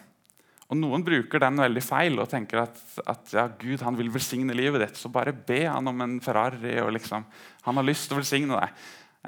Og 0.74 0.80
Noen 0.80 1.04
bruker 1.06 1.38
den 1.38 1.60
veldig 1.62 1.82
feil 1.86 2.18
og 2.18 2.26
tenker 2.32 2.64
at, 2.64 2.80
at 3.06 3.32
ja, 3.36 3.44
Gud 3.60 3.84
han 3.86 3.94
vil 3.94 4.10
velsigne 4.10 4.56
livet 4.58 4.82
ditt. 4.82 4.98
Så 4.98 5.06
bare 5.12 5.30
be 5.30 5.60
han 5.68 5.86
om 5.86 6.00
en 6.02 6.16
Ferrari. 6.24 6.80
og 6.82 6.90
liksom, 6.96 7.22
Han 7.62 7.78
har 7.78 7.86
lyst 7.86 8.08
til 8.08 8.16
å 8.16 8.18
velsigne 8.18 8.58
deg. 8.58 8.80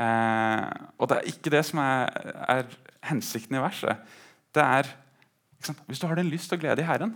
Eh, 0.02 0.64
og 0.98 1.06
Det 1.06 1.18
er 1.20 1.28
ikke 1.30 1.52
det 1.54 1.62
som 1.68 1.78
er, 1.84 2.10
er 2.50 2.72
hensikten 3.06 3.54
i 3.54 3.62
verset. 3.62 4.16
Det 4.50 4.64
er, 4.64 4.90
Hvis 5.86 6.02
du 6.02 6.08
har 6.10 6.18
den 6.18 6.32
lyst 6.32 6.50
og 6.52 6.58
glede 6.64 6.82
i 6.82 6.88
Herren, 6.88 7.14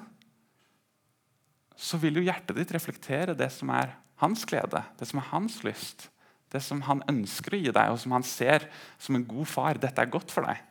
så 1.75 1.99
vil 1.99 2.21
jo 2.21 2.23
hjertet 2.23 2.55
ditt 2.55 2.75
reflektere 2.77 3.35
det 3.35 3.49
som 3.51 3.73
er 3.75 3.97
hans 4.23 4.45
glede, 4.47 4.85
det 5.01 5.09
som 5.09 5.19
er 5.19 5.31
hans 5.33 5.57
lyst. 5.67 6.07
Det 6.51 6.61
som 6.63 6.83
han 6.87 7.03
ønsker 7.11 7.57
å 7.57 7.61
gi 7.61 7.73
deg, 7.73 7.91
og 7.91 7.99
som 8.03 8.15
han 8.15 8.27
ser 8.27 8.69
som 8.99 9.19
en 9.19 9.27
god 9.27 9.49
far. 9.49 9.79
Dette 9.79 10.03
er 10.03 10.13
godt 10.13 10.31
for 10.35 10.47
deg. 10.47 10.63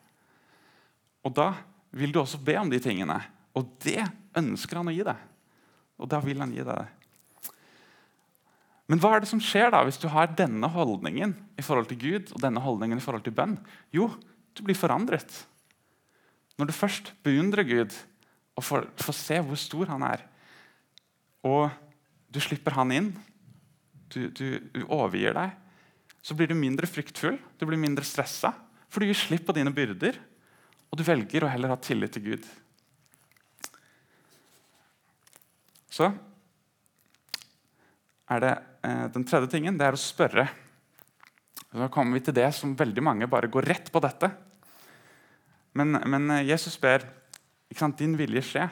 Og 1.27 1.35
da 1.35 1.49
vil 1.91 2.15
du 2.15 2.21
også 2.21 2.39
be 2.39 2.55
om 2.59 2.71
de 2.71 2.79
tingene 2.83 3.19
og 3.57 3.73
det 3.83 4.03
ønsker 4.37 4.79
han 4.79 4.89
å 4.91 4.93
gi 4.93 5.05
deg. 5.07 5.27
Og 5.99 6.09
da 6.11 6.21
vil 6.23 6.39
han 6.41 6.53
gi 6.53 6.63
deg 6.63 6.83
det. 6.83 6.87
Men 8.89 9.01
hva 9.01 9.13
er 9.13 9.21
det 9.21 9.29
som 9.29 9.41
skjer 9.43 9.69
da 9.73 9.83
hvis 9.85 9.99
du 10.01 10.07
har 10.09 10.31
denne 10.33 10.65
holdningen 10.73 11.35
i 11.59 11.65
forhold 11.65 11.91
til 11.91 11.99
Gud 12.01 12.31
og 12.33 12.41
denne 12.41 12.61
holdningen 12.63 12.97
i 12.97 13.03
forhold 13.03 13.25
til 13.27 13.35
bønn? 13.37 13.59
Jo, 13.93 14.07
du 14.57 14.63
blir 14.65 14.77
forandret. 14.77 15.29
Når 16.57 16.71
du 16.71 16.75
først 16.75 17.11
beundrer 17.23 17.67
Gud 17.67 17.93
og 18.57 18.65
får, 18.65 18.87
får 18.99 19.15
se 19.15 19.37
hvor 19.45 19.59
stor 19.61 19.91
han 19.93 20.03
er, 20.07 20.25
og 21.45 21.69
du 22.33 22.41
slipper 22.43 22.75
han 22.75 22.91
inn, 22.91 23.11
du, 24.09 24.25
du, 24.33 24.57
du 24.73 24.81
overgir 24.89 25.37
deg, 25.37 25.53
så 26.25 26.35
blir 26.35 26.49
du 26.49 26.57
mindre 26.57 26.89
fryktfull, 26.89 27.37
du 27.37 27.67
blir 27.69 27.79
mindre 27.79 28.03
stressa, 28.03 28.51
for 28.89 29.01
du 29.01 29.07
gir 29.07 29.17
slipp 29.21 29.45
på 29.47 29.55
dine 29.55 29.71
byrder, 29.73 30.17
og 30.89 30.97
du 30.99 31.05
velger 31.05 31.45
å 31.45 31.51
heller 31.53 31.71
ha 31.71 31.77
tillit 31.79 32.17
til 32.17 32.25
Gud. 32.31 32.49
Så 35.89 36.11
er 38.29 38.43
det 38.43 38.55
eh, 38.85 39.05
Den 39.13 39.25
tredje 39.25 39.49
tingen 39.51 39.77
det 39.79 39.87
er 39.89 39.97
å 39.97 40.01
spørre. 40.01 40.47
Så 41.69 41.89
kommer 41.93 42.17
vi 42.17 42.25
til 42.25 42.37
det 42.37 42.49
som 42.57 42.77
veldig 42.77 43.03
mange 43.05 43.29
bare 43.29 43.49
går 43.51 43.67
rett 43.69 43.91
på 43.93 44.01
dette. 44.03 44.31
Men, 45.77 45.97
men 46.09 46.29
eh, 46.33 46.47
Jesus 46.49 46.77
ber 46.81 47.05
sant, 47.77 47.99
din 47.99 48.17
vilje 48.17 48.45
skje. 48.45 48.67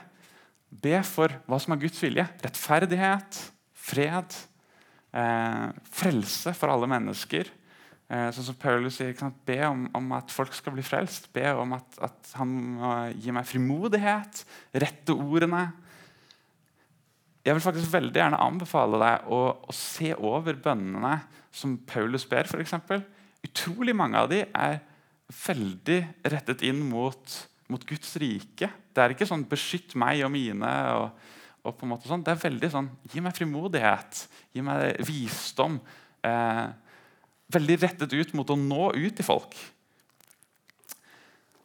Be 0.67 0.99
for 1.07 1.33
hva 1.47 1.59
som 1.61 1.75
er 1.75 1.81
Guds 1.83 1.99
vilje. 2.03 2.25
Rettferdighet, 2.43 3.39
fred, 3.87 4.35
eh, 5.15 5.67
frelse 5.93 6.53
for 6.57 6.73
alle 6.73 6.89
mennesker. 6.91 7.49
Eh, 8.07 8.29
sånn 8.31 8.49
som 8.49 8.57
Paulus 8.59 8.97
sier, 8.99 9.13
sant, 9.19 9.37
Be 9.47 9.59
om, 9.67 9.85
om, 9.97 10.13
at 10.17 10.31
folk 10.33 10.53
skal 10.55 10.75
bli 10.75 10.85
frelst. 10.85 11.29
Be 11.35 11.49
om 11.59 11.75
at, 11.77 11.99
at 12.09 12.33
han 12.39 12.53
må 12.77 12.93
gi 13.15 13.35
meg 13.35 13.47
frimodighet, 13.49 14.45
rette 14.85 15.15
ordene 15.15 15.67
jeg 17.47 17.55
vil 17.55 17.63
faktisk 17.63 17.91
veldig 17.93 18.19
gjerne 18.19 18.39
anbefale 18.43 18.99
deg 18.99 19.27
å, 19.31 19.39
å 19.55 19.75
se 19.75 20.11
over 20.19 20.57
bønnene 20.59 21.13
som 21.55 21.77
Paulus 21.87 22.25
ber. 22.27 22.49
For 22.49 22.59
eksempel. 22.59 23.05
Utrolig 23.47 23.95
mange 23.95 24.19
av 24.19 24.27
de 24.31 24.41
er 24.43 24.81
veldig 25.31 25.99
rettet 26.33 26.65
inn 26.67 26.81
mot, 26.89 27.37
mot, 27.71 27.85
Guds 27.87 28.17
rike. 28.19 28.67
Det 28.91 29.03
er 29.03 29.13
ikke 29.13 29.27
sånn 29.29 29.45
'beskytt 29.47 29.95
meg 29.99 30.25
og 30.27 30.33
mine'. 30.33 30.73
Og, 30.97 31.07
og 31.63 31.77
på 31.77 31.87
en 31.87 31.93
måte 31.93 32.11
sånn. 32.11 32.25
Det 32.25 32.35
er 32.35 32.43
veldig 32.43 32.71
sånn 32.73 32.89
'gi 33.07 33.23
meg 33.23 33.37
frimodighet', 33.37 34.25
gi 34.51 34.65
meg 34.67 34.99
visdom. 35.07 35.79
Eh, 36.27 36.65
veldig 37.55 37.79
rettet 37.79 38.11
ut 38.11 38.33
mot 38.35 38.49
å 38.51 38.59
nå 38.59 38.91
ut 38.91 39.15
til 39.15 39.27
folk. 39.27 39.55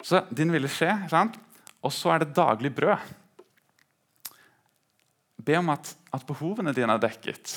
Så 0.03 0.23
din 0.31 0.55
ville 0.55 0.71
skje. 0.71 0.95
Sant? 1.11 1.38
Og 1.83 1.90
så 1.90 2.14
er 2.14 2.23
det 2.23 2.37
daglig 2.38 2.71
brød. 2.75 3.03
Be 5.42 5.59
om 5.59 5.72
at, 5.74 5.94
at 6.14 6.26
behovene 6.28 6.74
dine 6.76 6.94
er 6.94 7.02
dekket. 7.02 7.55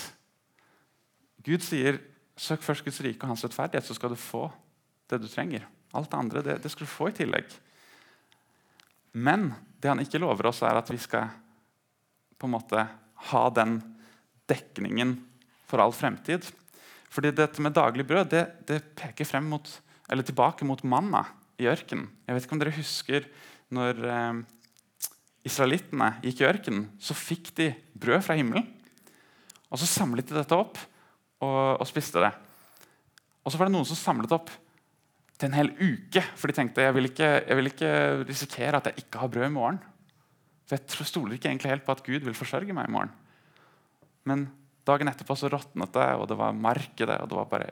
Gud 1.45 1.61
sier 1.61 1.99
søk 2.35 2.63
først 2.65 2.85
Guds 2.85 2.99
rike 3.05 3.23
og 3.23 3.33
hans 3.33 3.45
rettferdighet, 3.45 3.85
så 3.85 3.95
skal 3.95 4.11
du 4.11 4.19
få 4.19 4.47
det 5.09 5.21
du 5.21 5.27
trenger. 5.29 5.67
Alt 5.95 6.11
det 6.11 6.19
andre 6.19 6.43
det, 6.43 6.57
det 6.63 6.71
skal 6.73 6.87
du 6.87 6.91
få 6.91 7.09
i 7.11 7.15
tillegg. 7.15 7.53
Men 9.15 9.53
det 9.79 9.91
han 9.91 10.01
ikke 10.03 10.19
lover 10.19 10.49
oss, 10.49 10.63
er 10.65 10.75
at 10.75 10.89
vi 10.91 10.99
skal 10.99 11.29
på 12.35 12.49
en 12.49 12.55
måte 12.57 12.81
ha 13.29 13.43
den 13.55 13.77
dekningen 14.49 15.15
for 15.69 15.81
all 15.81 15.93
fremtid. 15.95 16.47
Fordi 17.13 17.31
dette 17.31 17.63
med 17.63 17.75
daglig 17.77 18.03
brød 18.07 18.33
det, 18.33 18.43
det 18.67 18.81
peker 18.97 19.39
mot, 19.45 19.69
tilbake 20.09 20.67
mot 20.67 20.83
manna 20.83 21.23
i 21.61 21.69
ørkenen. 21.71 22.09
Jeg 22.25 22.35
vet 22.35 22.47
ikke 22.47 22.57
om 22.57 22.63
dere 22.63 22.75
husker 22.75 23.29
når 23.75 24.01
eh, 24.03 24.41
israelittene 25.45 26.15
gikk 26.23 26.41
i 26.41 26.47
ørkenen, 26.49 26.87
så 26.97 27.15
fikk 27.17 27.51
de 27.57 27.69
brød 27.93 28.23
fra 28.25 28.37
himmelen. 28.37 28.65
Og 29.69 29.79
Så 29.81 29.87
samlet 29.89 30.29
de 30.29 30.37
dette 30.37 30.57
opp 30.57 30.77
og, 31.43 31.81
og, 31.81 31.85
spiste 31.89 32.21
det. 32.23 32.31
Og 33.43 33.51
så 33.51 33.59
var 33.59 33.69
det 33.69 33.75
noen 33.75 33.87
som 33.87 33.99
samlet 33.99 34.33
opp 34.33 34.49
til 35.35 35.49
en 35.49 35.57
hel 35.57 35.71
uke. 35.77 36.23
For 36.39 36.49
de 36.49 36.55
tenkte 36.57 36.85
jeg 36.85 36.95
vil 36.95 37.09
ikke, 37.09 37.29
jeg 37.43 37.59
vil 37.59 37.71
ikke 37.71 37.91
risikere 38.23 38.79
at 38.79 38.89
jeg 38.89 39.05
ikke 39.05 39.21
har 39.21 39.31
brød 39.33 39.49
i 39.49 39.55
morgen. 39.57 39.81
For 40.65 40.79
Jeg 40.79 41.09
stoler 41.11 41.35
ikke 41.35 41.51
egentlig 41.51 41.73
helt 41.75 41.85
på 41.85 41.93
at 41.93 42.05
Gud 42.05 42.25
vil 42.25 42.37
forsørge 42.37 42.73
meg 42.73 42.89
i 42.89 42.95
morgen. 42.95 43.11
Men 44.25 44.47
dagen 44.87 45.11
etterpå 45.11 45.35
så 45.37 45.51
råtnet 45.51 45.93
det, 45.93 46.07
og 46.17 46.25
det 46.29 46.39
var 46.39 46.57
markedet, 46.57 47.19
og 47.21 47.29
det 47.29 47.37
var 47.37 47.51
bare 47.51 47.69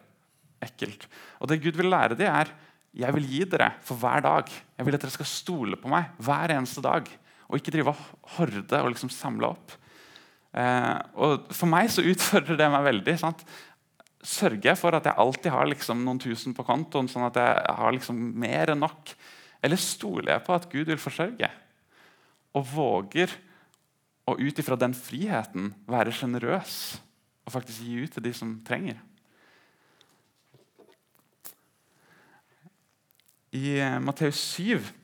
ekkelt. 0.61 1.07
Og 1.41 1.49
det 1.49 1.61
Gud 1.63 1.79
vil 1.79 1.89
lære 1.89 2.19
dem, 2.19 2.29
er 2.29 2.51
jeg 2.93 3.15
vil 3.15 3.25
gi 3.25 3.41
dere 3.49 3.71
for 3.81 3.97
hver 3.97 4.21
dag. 4.21 4.49
Jeg 4.77 4.85
vil 4.85 4.97
at 4.99 5.01
dere 5.01 5.15
skal 5.15 5.29
stole 5.29 5.79
på 5.81 5.89
meg 5.89 6.11
hver 6.21 6.53
eneste 6.53 6.83
dag 6.85 7.07
og 7.49 7.59
ikke 7.59 7.73
drive 7.75 7.93
og 7.93 8.31
horde 8.37 8.81
og 8.81 8.91
liksom 8.93 9.11
samle 9.13 9.51
opp. 9.53 9.75
Eh, 10.53 10.97
og 11.17 11.47
For 11.53 11.69
meg 11.69 11.89
så 11.91 12.05
utfordrer 12.05 12.59
det 12.59 12.69
meg 12.73 12.85
veldig. 12.87 13.15
Sant? 13.21 13.43
Sørger 14.23 14.71
jeg 14.71 14.79
for 14.79 14.95
at 14.95 15.07
jeg 15.09 15.19
alltid 15.19 15.51
har 15.51 15.69
liksom 15.69 16.03
noen 16.05 16.21
tusen 16.21 16.55
på 16.55 16.65
kontoen, 16.67 17.09
sånn 17.11 17.27
at 17.27 17.39
jeg 17.41 17.79
har 17.79 17.95
liksom 17.95 18.19
mer 18.39 18.73
enn 18.73 18.83
nok? 18.85 19.15
Eller 19.63 19.79
stoler 19.79 20.35
jeg 20.35 20.45
på 20.45 20.55
at 20.55 20.69
Gud 20.71 20.91
vil 20.91 21.01
forsørge? 21.01 21.49
Og 22.53 22.67
våger 22.69 23.33
å 24.29 24.37
ut 24.39 24.59
ifra 24.59 24.77
den 24.79 24.93
friheten 24.95 25.73
være 25.89 26.13
sjenerøs 26.15 26.77
og 27.43 27.51
faktisk 27.51 27.83
gi 27.83 28.05
ut 28.05 28.13
til 28.15 28.23
de 28.23 28.31
som 28.37 28.53
trenger? 28.67 29.01
I 33.53 33.81
Matteus 34.01 34.39
7 34.55 35.02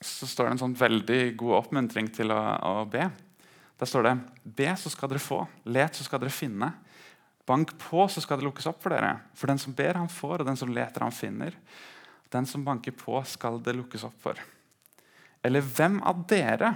så 0.00 0.28
står 0.28 0.48
det 0.48 0.54
en 0.56 0.62
sånn 0.62 0.78
veldig 0.78 1.20
god 1.40 1.56
oppmuntring 1.58 2.08
til 2.14 2.32
å, 2.32 2.38
å 2.64 2.84
be. 2.88 3.04
Der 3.80 3.88
står 3.88 4.06
det 4.06 4.14
Be, 4.44 4.70
så 4.76 4.92
skal 4.92 5.10
dere 5.12 5.22
få. 5.22 5.42
Let, 5.68 5.96
så 5.96 6.06
skal 6.06 6.22
dere 6.22 6.32
finne. 6.32 6.70
Bank 7.48 7.72
på, 7.80 8.04
så 8.08 8.22
skal 8.22 8.40
det 8.40 8.46
lukkes 8.46 8.68
opp 8.70 8.80
for 8.82 8.94
dere. 8.94 9.14
For 9.36 9.50
den 9.50 9.60
som 9.60 9.74
ber, 9.76 9.98
han 10.00 10.10
får, 10.12 10.40
og 10.40 10.48
den 10.48 10.58
som 10.60 10.72
leter, 10.72 11.04
han 11.04 11.14
finner. 11.14 11.56
Den 12.32 12.48
som 12.48 12.64
banker 12.64 12.94
på, 12.96 13.16
skal 13.28 13.58
det 13.64 13.76
lukkes 13.76 14.04
opp 14.08 14.16
for. 14.22 14.40
Eller 15.44 15.64
hvem 15.64 15.98
av 16.06 16.24
dere 16.28 16.74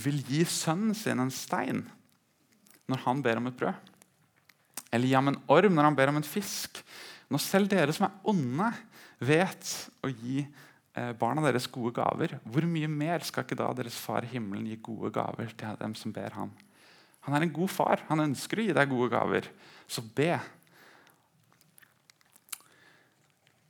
vil 0.00 0.18
gi 0.28 0.42
sønnen 0.48 0.96
sin 0.96 1.20
en 1.20 1.32
stein 1.32 1.84
når 2.88 3.02
han 3.04 3.20
ber 3.24 3.40
om 3.40 3.48
et 3.50 3.56
brød? 3.58 3.92
Eller 4.92 5.08
gi 5.08 5.16
ham 5.16 5.32
en 5.32 5.40
orm 5.52 5.76
når 5.76 5.90
han 5.90 5.98
ber 5.98 6.12
om 6.12 6.20
en 6.20 6.26
fisk? 6.26 6.80
Når 7.32 7.42
selv 7.42 7.70
dere 7.72 7.94
som 7.94 8.08
er 8.08 8.16
onde, 8.32 8.70
vet 9.20 9.72
å 10.04 10.10
gi 10.12 10.44
barna 11.20 11.42
deres 11.44 11.66
gode 11.68 11.92
gaver, 11.98 12.38
hvor 12.48 12.64
mye 12.64 12.88
mer 12.88 13.24
skal 13.26 13.44
ikke 13.44 13.58
da 13.58 13.68
deres 13.76 13.98
far 14.00 14.24
i 14.24 14.30
himmelen 14.30 14.64
gi 14.70 14.78
gode 14.80 15.10
gaver 15.12 15.52
til 15.52 15.76
dem 15.80 15.94
som 15.98 16.14
ber 16.14 16.32
ham? 16.38 16.54
Han 17.26 17.34
er 17.34 17.44
en 17.44 17.52
god 17.52 17.72
far. 17.74 18.04
Han 18.08 18.22
ønsker 18.22 18.62
å 18.62 18.64
gi 18.68 18.74
deg 18.76 18.90
gode 18.90 19.10
gaver. 19.10 19.48
Så 19.90 20.04
be. 20.14 20.30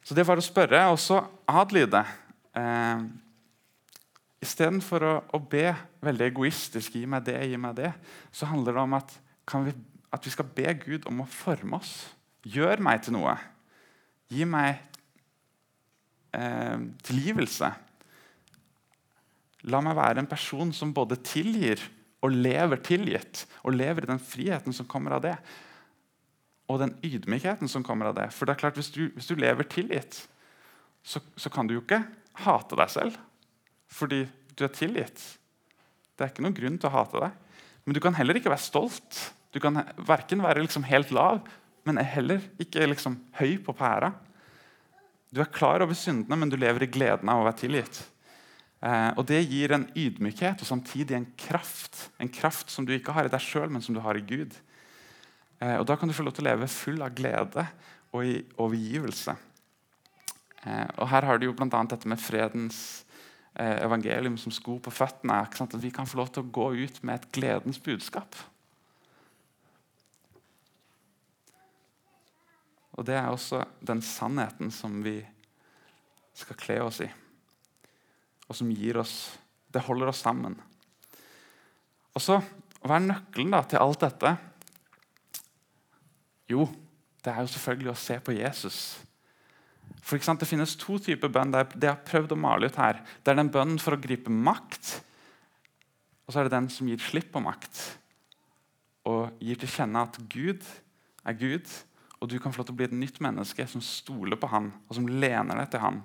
Så 0.04 0.14
det 0.14 0.26
var 0.28 0.38
å 0.38 0.44
spørre, 0.44 0.82
og 0.92 1.00
så 1.02 1.22
adlyde. 1.48 2.04
Eh, 2.54 3.06
Istedenfor 4.44 5.02
å, 5.02 5.14
å 5.34 5.38
be 5.40 5.70
veldig 6.04 6.26
egoistisk 6.28 6.94
'gi 6.94 7.06
meg 7.08 7.24
det, 7.26 7.38
gi 7.48 7.56
meg 7.58 7.78
det', 7.78 7.94
så 8.30 8.46
handler 8.46 8.76
det 8.76 8.82
om 8.82 8.96
at, 8.98 9.14
vi, 9.64 9.72
at 10.12 10.26
vi 10.26 10.30
skal 10.30 10.50
be 10.54 10.74
Gud 10.84 11.08
om 11.08 11.24
å 11.24 11.30
forme 11.30 11.80
oss. 11.80 12.12
Gjør 12.44 12.82
meg 12.84 13.02
til 13.02 13.16
noe. 13.16 13.34
Gi 14.30 14.44
meg 14.44 14.84
eh, 16.36 16.86
tilgivelse. 17.06 17.72
La 19.72 19.80
meg 19.82 19.96
være 19.98 20.22
en 20.22 20.30
person 20.30 20.72
som 20.76 20.94
både 20.94 21.18
tilgir 21.26 21.80
og 22.24 22.34
lever 22.34 22.80
tilgitt. 22.84 23.44
Og 23.64 23.76
lever 23.76 24.04
i 24.04 24.10
den 24.12 24.22
friheten 24.22 24.76
som 24.76 24.88
kommer 24.88 25.16
av 25.16 25.24
det. 25.24 25.36
Og 26.70 26.80
den 26.82 26.94
ydmykheten 27.06 27.70
som 27.70 27.84
kommer 27.86 28.10
av 28.10 28.18
det. 28.18 28.28
For 28.34 28.46
det 28.46 28.56
er 28.56 28.62
klart, 28.64 28.78
Hvis 28.78 28.92
du, 28.94 29.08
hvis 29.14 29.26
du 29.26 29.34
lever 29.34 29.64
tilgitt, 29.64 30.26
så, 31.02 31.20
så 31.36 31.50
kan 31.50 31.66
du 31.66 31.76
jo 31.76 31.84
ikke 31.84 32.04
hate 32.44 32.76
deg 32.76 32.90
selv 32.92 33.22
fordi 33.86 34.24
du 34.58 34.64
er 34.66 34.72
tilgitt. 34.74 35.20
Det 36.16 36.24
er 36.24 36.32
ikke 36.32 36.42
noen 36.42 36.56
grunn 36.56 36.78
til 36.80 36.88
å 36.90 36.96
hate 36.96 37.20
deg. 37.22 37.36
Men 37.86 37.94
du 37.94 38.00
kan 38.02 38.16
heller 38.18 38.34
ikke 38.34 38.50
være 38.50 38.64
stolt. 38.64 39.20
Du 39.54 39.60
kan 39.62 39.78
verken 40.08 40.42
være 40.42 40.64
liksom 40.64 40.84
helt 40.88 41.12
lav, 41.14 41.44
men 41.86 42.00
er 42.02 42.08
heller 42.16 42.42
ikke 42.60 42.88
liksom 42.90 43.14
høy 43.38 43.54
på 43.62 43.72
pæra. 43.78 44.10
Du 45.34 45.40
er 45.42 45.50
klar 45.50 45.82
over 45.82 45.96
syndene, 45.98 46.38
men 46.38 46.50
du 46.50 46.56
lever 46.58 46.86
i 46.86 46.90
gleden 46.90 47.30
av 47.30 47.42
å 47.42 47.46
være 47.48 47.60
tilgitt. 47.64 47.98
Eh, 48.84 49.10
og 49.16 49.24
Det 49.26 49.40
gir 49.42 49.72
en 49.74 49.88
ydmykhet 49.96 50.62
og 50.62 50.68
samtidig 50.68 51.16
en 51.16 51.28
kraft. 51.38 52.10
En 52.20 52.30
kraft 52.30 52.70
som 52.70 52.86
du 52.86 52.94
ikke 52.94 53.14
har 53.16 53.26
i 53.26 53.32
deg 53.32 53.42
sjøl, 53.42 53.70
men 53.72 53.82
som 53.82 53.96
du 53.96 54.00
har 54.04 54.16
i 54.18 54.24
Gud. 54.24 54.54
Eh, 55.60 55.76
og 55.80 55.86
Da 55.86 55.96
kan 55.96 56.08
du 56.08 56.14
få 56.14 56.26
lov 56.26 56.36
til 56.36 56.46
å 56.46 56.50
leve 56.50 56.68
full 56.68 57.02
av 57.02 57.14
glede 57.14 57.66
og 58.12 58.24
i 58.24 58.44
overgivelse. 58.58 59.36
Eh, 60.64 60.88
og 60.98 61.08
Her 61.08 61.26
har 61.26 61.38
du 61.38 61.46
jo 61.46 61.56
bl.a. 61.56 61.82
dette 61.84 62.08
med 62.08 62.20
fredens 62.20 63.02
evangelium 63.56 64.34
som 64.36 64.52
sko 64.52 64.74
på 64.84 64.92
føttene. 64.92 65.40
At 65.48 65.80
vi 65.80 65.88
kan 65.90 66.04
få 66.04 66.18
lov 66.18 66.28
til 66.28 66.44
å 66.44 66.50
gå 66.52 66.74
ut 66.84 66.98
med 67.02 67.14
et 67.14 67.30
gledens 67.32 67.78
budskap. 67.80 68.36
Og 72.96 73.04
Det 73.04 73.16
er 73.16 73.28
også 73.28 73.62
den 73.84 74.00
sannheten 74.02 74.72
som 74.72 75.02
vi 75.04 75.18
skal 76.36 76.58
kle 76.60 76.78
oss 76.84 77.00
i, 77.04 77.08
og 78.48 78.56
som 78.56 78.70
gir 78.72 79.00
oss 79.00 79.36
Det 79.72 79.82
holder 79.84 80.08
oss 80.08 80.22
sammen. 80.24 80.54
Og 82.16 82.22
så, 82.22 82.38
Hva 82.80 82.96
er 82.96 83.08
nøkkelen 83.08 83.52
da 83.52 83.60
til 83.66 83.82
alt 83.82 84.00
dette? 84.00 84.30
Jo, 86.48 86.64
det 87.20 87.32
er 87.32 87.42
jo 87.42 87.50
selvfølgelig 87.50 87.90
å 87.92 87.98
se 87.98 88.16
på 88.22 88.36
Jesus. 88.36 88.78
For 90.00 90.16
Det 90.16 90.48
finnes 90.48 90.76
to 90.78 90.98
typer 91.02 91.28
bønn. 91.28 91.50
Det 91.50 91.82
jeg 91.82 91.90
har 91.90 92.06
prøvd 92.06 92.32
å 92.32 92.38
male 92.38 92.70
ut 92.70 92.78
her. 92.78 93.02
Det 93.22 93.32
er 93.32 93.40
den 93.40 93.50
bønnen 93.50 93.80
for 93.82 93.96
å 93.96 94.00
gripe 94.00 94.30
makt, 94.30 95.02
og 96.26 96.32
så 96.32 96.40
er 96.40 96.46
det 96.46 96.56
den 96.56 96.70
som 96.70 96.88
gir 96.88 97.02
slipp 97.02 97.32
på 97.34 97.42
makt. 97.42 97.82
Og 99.06 99.34
gir 99.42 99.58
til 99.58 99.70
kjenne 99.70 100.06
at 100.06 100.16
Gud 100.30 100.64
er 101.26 101.36
Gud, 101.38 101.66
og 102.20 102.30
du 102.30 102.38
kan 102.40 102.52
få 102.52 102.62
lov 102.62 102.68
til 102.68 102.76
å 102.76 102.78
bli 102.80 102.88
et 102.88 102.96
nytt 102.96 103.18
menneske 103.24 103.66
som 103.68 103.82
stoler 103.84 104.38
på 104.40 104.48
han, 104.50 104.70
og 104.88 104.98
som 104.98 105.08
lener 105.08 105.60
deg 105.60 105.72
til 105.72 105.82
han. 105.82 106.00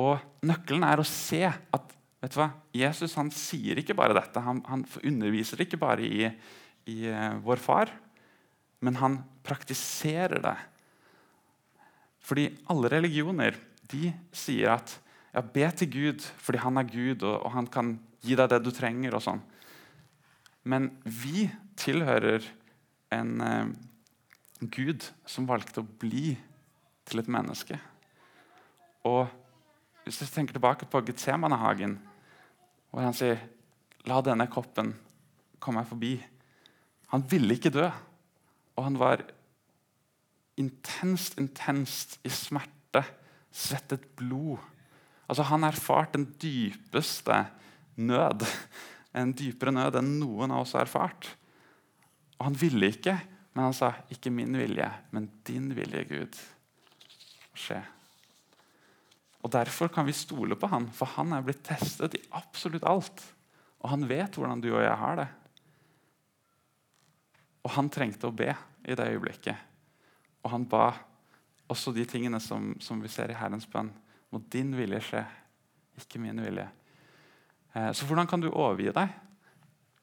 Og 0.00 0.46
Nøkkelen 0.46 0.86
er 0.86 1.02
å 1.02 1.06
se 1.06 1.42
at 1.48 1.96
vet 2.22 2.34
du 2.34 2.38
hva? 2.38 2.52
Jesus 2.76 3.16
han 3.18 3.32
sier 3.34 3.80
ikke 3.80 3.96
bare 3.98 4.14
dette. 4.14 4.40
Han, 4.44 4.60
han 4.68 4.84
underviser 5.02 5.64
ikke 5.64 5.80
bare 5.80 6.06
i, 6.06 6.28
i 6.88 6.98
uh, 7.10 7.34
vår 7.42 7.62
far, 7.62 7.90
men 8.82 8.98
han 9.02 9.22
praktiserer 9.46 10.42
det 10.42 10.58
fordi 12.22 12.44
alle 12.70 12.86
religioner 12.86 13.56
de 13.90 14.12
sier 14.30 14.76
at 14.76 14.92
ja, 15.34 15.42
be 15.42 15.66
til 15.74 15.88
Gud 15.90 16.26
fordi 16.38 16.60
han 16.62 16.78
er 16.78 16.86
Gud, 16.86 17.24
og, 17.26 17.40
og 17.42 17.54
han 17.56 17.66
kan 17.66 17.96
gi 18.22 18.36
deg 18.38 18.52
det 18.52 18.60
du 18.62 18.70
trenger. 18.74 19.16
og 19.18 19.24
sånn. 19.24 19.42
Men 20.62 20.92
vi 21.02 21.48
tilhører 21.80 22.46
en 23.12 23.32
eh, 23.42 23.72
Gud 24.70 25.08
som 25.26 25.48
valgte 25.48 25.82
å 25.82 25.86
bli 26.02 26.36
til 27.08 27.22
et 27.22 27.30
menneske. 27.30 27.78
Og 29.08 29.26
Hvis 30.02 30.18
du 30.18 30.26
tenker 30.26 30.56
tilbake 30.56 30.86
på 30.90 30.98
Getsemanehagen, 31.06 31.92
hvor 32.90 33.04
han 33.06 33.14
sier 33.14 33.38
La 34.10 34.18
denne 34.18 34.48
koppen 34.50 34.88
komme 35.62 35.82
meg 35.82 35.86
forbi. 35.86 36.16
Han 37.12 37.22
ville 37.30 37.54
ikke 37.54 37.70
dø, 37.70 37.84
og 38.74 38.86
han 38.88 38.98
var 38.98 39.22
intenst, 40.58 41.38
intenst 41.40 42.18
i 42.26 42.32
smerte, 42.32 43.04
svettet 43.52 44.08
blod. 44.18 44.58
Altså, 45.28 45.46
han 45.48 45.64
erfarte 45.68 46.18
den 46.18 46.32
dypeste 46.42 47.44
nød. 48.02 48.42
En 49.14 49.34
dypere 49.36 49.74
nød 49.76 50.00
enn 50.00 50.14
noen 50.18 50.54
av 50.54 50.64
oss 50.64 50.74
har 50.74 50.86
erfart. 50.86 51.28
Og 52.38 52.46
han 52.48 52.58
ville 52.58 52.88
ikke, 52.90 53.18
men 53.52 53.64
han 53.64 53.74
sa, 53.74 53.92
'Ikke 54.10 54.30
min 54.30 54.56
vilje, 54.56 54.90
men 55.10 55.30
din 55.46 55.74
vilje, 55.76 56.04
Gud, 56.04 56.38
skje'. 57.54 57.82
Og 59.42 59.50
Derfor 59.52 59.88
kan 59.88 60.06
vi 60.06 60.12
stole 60.12 60.56
på 60.56 60.66
han, 60.66 60.88
for 60.90 61.06
han 61.06 61.32
er 61.32 61.42
blitt 61.42 61.64
testet 61.64 62.14
i 62.14 62.22
absolutt 62.30 62.84
alt. 62.86 63.22
Og 63.80 63.90
han 63.90 64.08
vet 64.08 64.36
hvordan 64.38 64.60
du 64.60 64.70
og 64.74 64.82
jeg 64.82 64.96
har 64.96 65.16
det. 65.16 65.28
Og 67.62 67.70
han 67.70 67.90
trengte 67.90 68.26
å 68.26 68.34
be 68.34 68.54
i 68.84 68.94
det 68.94 69.08
øyeblikket. 69.08 69.56
Og 70.42 70.50
han 70.50 70.64
ba 70.66 70.92
også 71.68 71.92
de 71.92 72.04
tingene 72.04 72.40
som, 72.40 72.72
som 72.80 73.02
vi 73.02 73.08
ser 73.08 73.30
i 73.30 73.38
Herrens 73.38 73.66
bønn. 73.66 73.90
Må 74.30 74.38
din 74.52 74.76
vilje 74.76 75.00
skje, 75.00 75.24
ikke 75.98 76.22
min 76.22 76.40
vilje. 76.42 76.68
Eh, 77.74 77.90
så 77.92 78.06
hvordan 78.06 78.26
kan 78.30 78.40
du 78.40 78.50
overgi 78.50 78.92
deg? 78.94 79.18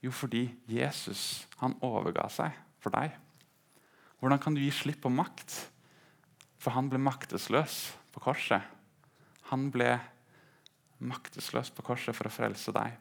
Jo, 0.04 0.12
fordi 0.12 0.46
Jesus 0.68 1.48
han 1.60 1.76
overga 1.84 2.28
seg 2.32 2.56
for 2.80 2.96
deg. 2.96 3.16
Hvordan 4.20 4.42
kan 4.44 4.56
du 4.56 4.62
gi 4.62 4.72
slipp 4.76 5.02
på 5.06 5.12
makt? 5.14 5.54
For 6.60 6.76
han 6.76 6.90
ble 6.92 7.00
maktesløs 7.02 7.82
på 8.12 8.24
korset. 8.24 8.64
Han 9.52 9.70
ble 9.72 9.94
maktesløs 11.00 11.72
på 11.72 11.86
korset 11.88 12.16
for 12.18 12.28
å 12.28 12.34
frelse 12.34 12.74
deg. 12.76 12.98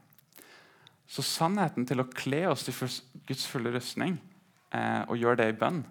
Så 1.09 1.25
sannheten 1.25 1.87
til 1.89 2.03
å 2.03 2.11
kle 2.13 2.45
oss 2.51 2.69
i 2.69 2.75
Guds 3.27 3.47
fulle 3.49 3.73
rustning 3.75 4.19
eh, 4.71 5.03
og 5.09 5.19
gjøre 5.19 5.41
det 5.41 5.49
i 5.51 5.57
bønn, 5.59 5.83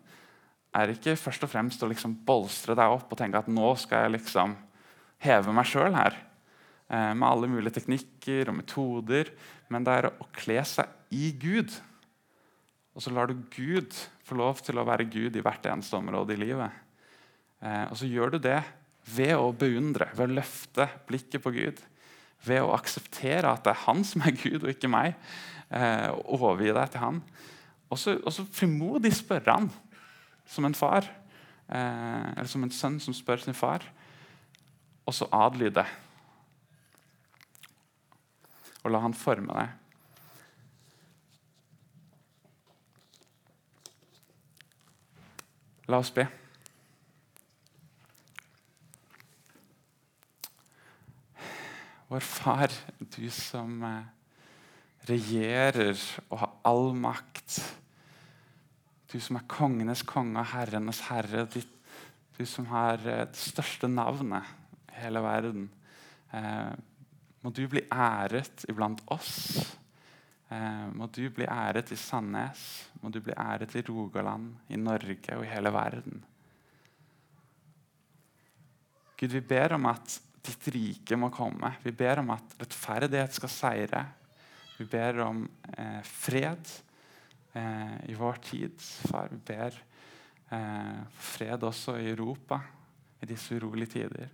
er 0.77 0.93
ikke 0.93 1.17
først 1.17 1.43
og 1.47 1.51
fremst 1.51 1.83
å 1.83 1.89
liksom 1.89 2.13
bolstre 2.27 2.75
deg 2.77 2.93
opp 2.93 3.11
og 3.11 3.19
tenke 3.19 3.39
at 3.41 3.49
nå 3.49 3.71
skal 3.81 4.05
jeg 4.05 4.19
liksom 4.19 4.53
heve 5.25 5.53
meg 5.55 5.67
sjøl 5.67 5.95
her. 5.97 6.15
Eh, 6.87 7.13
med 7.17 7.27
alle 7.27 7.49
mulige 7.51 7.79
teknikker 7.79 8.51
og 8.51 8.59
metoder. 8.61 9.31
Men 9.73 9.87
det 9.87 9.95
er 9.97 10.09
å 10.11 10.29
kle 10.37 10.61
seg 10.67 10.91
i 11.11 11.31
Gud. 11.39 11.73
Og 12.97 13.03
så 13.05 13.13
lar 13.13 13.29
du 13.29 13.37
Gud 13.53 13.93
få 14.25 14.35
lov 14.39 14.63
til 14.65 14.79
å 14.81 14.85
være 14.87 15.05
Gud 15.05 15.35
i 15.37 15.43
hvert 15.45 15.67
eneste 15.69 15.99
område 15.99 16.33
i 16.33 16.41
livet. 16.41 16.73
Eh, 17.61 17.83
og 17.91 17.93
så 17.99 18.09
gjør 18.09 18.33
du 18.33 18.39
det 18.41 18.57
ved 19.13 19.35
å 19.37 19.51
beundre, 19.53 20.09
ved 20.17 20.25
å 20.25 20.37
løfte 20.39 20.87
blikket 21.05 21.43
på 21.43 21.53
Gud. 21.53 21.77
Ved 22.47 22.65
å 22.65 22.73
akseptere 22.73 23.51
at 23.51 23.67
det 23.67 23.75
er 23.75 23.83
han 23.85 24.01
som 24.01 24.25
er 24.25 24.33
Gud, 24.33 24.63
og 24.63 24.73
ikke 24.73 24.89
meg. 24.89 25.13
Eh, 25.69 26.09
og 26.09 26.41
overgi 26.41 26.73
deg 26.73 26.89
til 26.95 27.03
han. 27.05 27.21
Og 27.87 28.01
så, 28.01 28.17
og 28.17 28.33
så 28.33 28.47
frimodig 28.49 29.13
spørre 29.15 29.59
han 29.59 29.69
som 30.49 30.65
en 30.65 30.75
far, 30.77 31.05
eh, 31.69 32.27
eller 32.33 32.49
som 32.49 32.65
en 32.65 32.73
sønn 32.73 32.97
som 33.03 33.15
spør 33.15 33.45
sin 33.45 33.57
far, 33.57 33.85
og 35.05 35.15
så 35.15 35.29
adlyde. 35.37 35.85
Og 38.81 38.89
la 38.89 39.05
han 39.05 39.15
forme 39.15 39.53
deg. 39.53 39.83
La 45.87 46.01
oss 46.01 46.09
be. 46.11 46.25
Vår 52.09 52.23
Far, 52.27 52.71
du 52.99 53.29
som 53.31 53.79
eh, 53.87 54.09
regjerer 55.07 55.95
og 56.27 56.41
har 56.41 56.53
all 56.67 56.91
makt. 56.91 57.61
Du 59.07 59.15
som 59.23 59.39
er 59.39 59.47
kongenes 59.47 60.03
konge 60.07 60.43
og 60.43 60.51
herrenes 60.51 61.05
herre. 61.07 61.47
Du 61.47 62.43
som 62.43 62.67
har 62.73 62.99
eh, 63.07 63.23
det 63.31 63.39
største 63.39 63.87
navnet 63.87 64.43
i 64.91 64.99
hele 65.05 65.23
verden. 65.23 65.69
Eh, 66.35 66.75
må 67.43 67.55
du 67.55 67.63
bli 67.71 67.87
æret 67.87 68.67
iblant 68.67 69.07
oss. 69.07 69.55
Eh, 70.47 70.87
må 70.95 71.09
du 71.11 71.25
bli 71.33 71.47
æret 71.51 71.91
i 71.91 71.97
Sandnes, 71.99 72.61
må 73.01 73.11
du 73.11 73.19
bli 73.23 73.35
æret 73.35 73.75
i 73.75 73.83
Rogaland, 73.87 74.53
i 74.71 74.79
Norge 74.79 75.35
og 75.35 75.43
i 75.43 75.51
hele 75.51 75.73
verden. 75.75 76.23
Gud, 79.17 79.33
vi 79.33 79.41
ber 79.41 79.75
om 79.75 79.89
at 79.89 80.19
ditt 80.47 80.69
rike 80.71 81.17
må 81.19 81.31
komme. 81.33 81.73
Vi 81.83 81.91
ber 81.91 82.21
om 82.21 82.31
at 82.35 82.55
rettferdighet 82.61 83.35
skal 83.35 83.51
seire. 83.51 84.03
Vi 84.77 84.85
ber 84.87 85.23
om 85.25 85.41
eh, 85.73 85.99
fred 86.05 86.71
eh, 87.57 87.95
i 88.07 88.15
vår 88.15 88.39
tid. 88.45 88.77
Far, 89.09 89.33
vi 89.33 89.41
ber 89.49 89.75
eh, 90.53 91.01
fred 91.17 91.65
også 91.67 91.97
i 91.99 92.11
Europa. 92.13 92.61
i 93.19 93.25
disse 93.25 93.55
urolige 93.57 93.89
tider. 93.97 94.29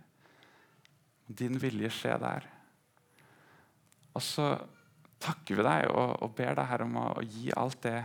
Din 1.26 1.56
vilje 1.56 1.88
skje 1.90 2.18
der. 2.20 2.46
Og 4.12 4.22
så 4.22 4.48
takker 5.24 5.58
vi 5.58 5.66
deg 5.66 5.88
og, 5.90 6.18
og 6.24 6.34
ber 6.36 6.56
deg 6.58 6.70
her 6.70 6.84
om 6.84 6.98
å, 7.00 7.06
å, 7.18 7.24
gi 7.24 7.50
alt 7.56 7.80
det 7.86 7.98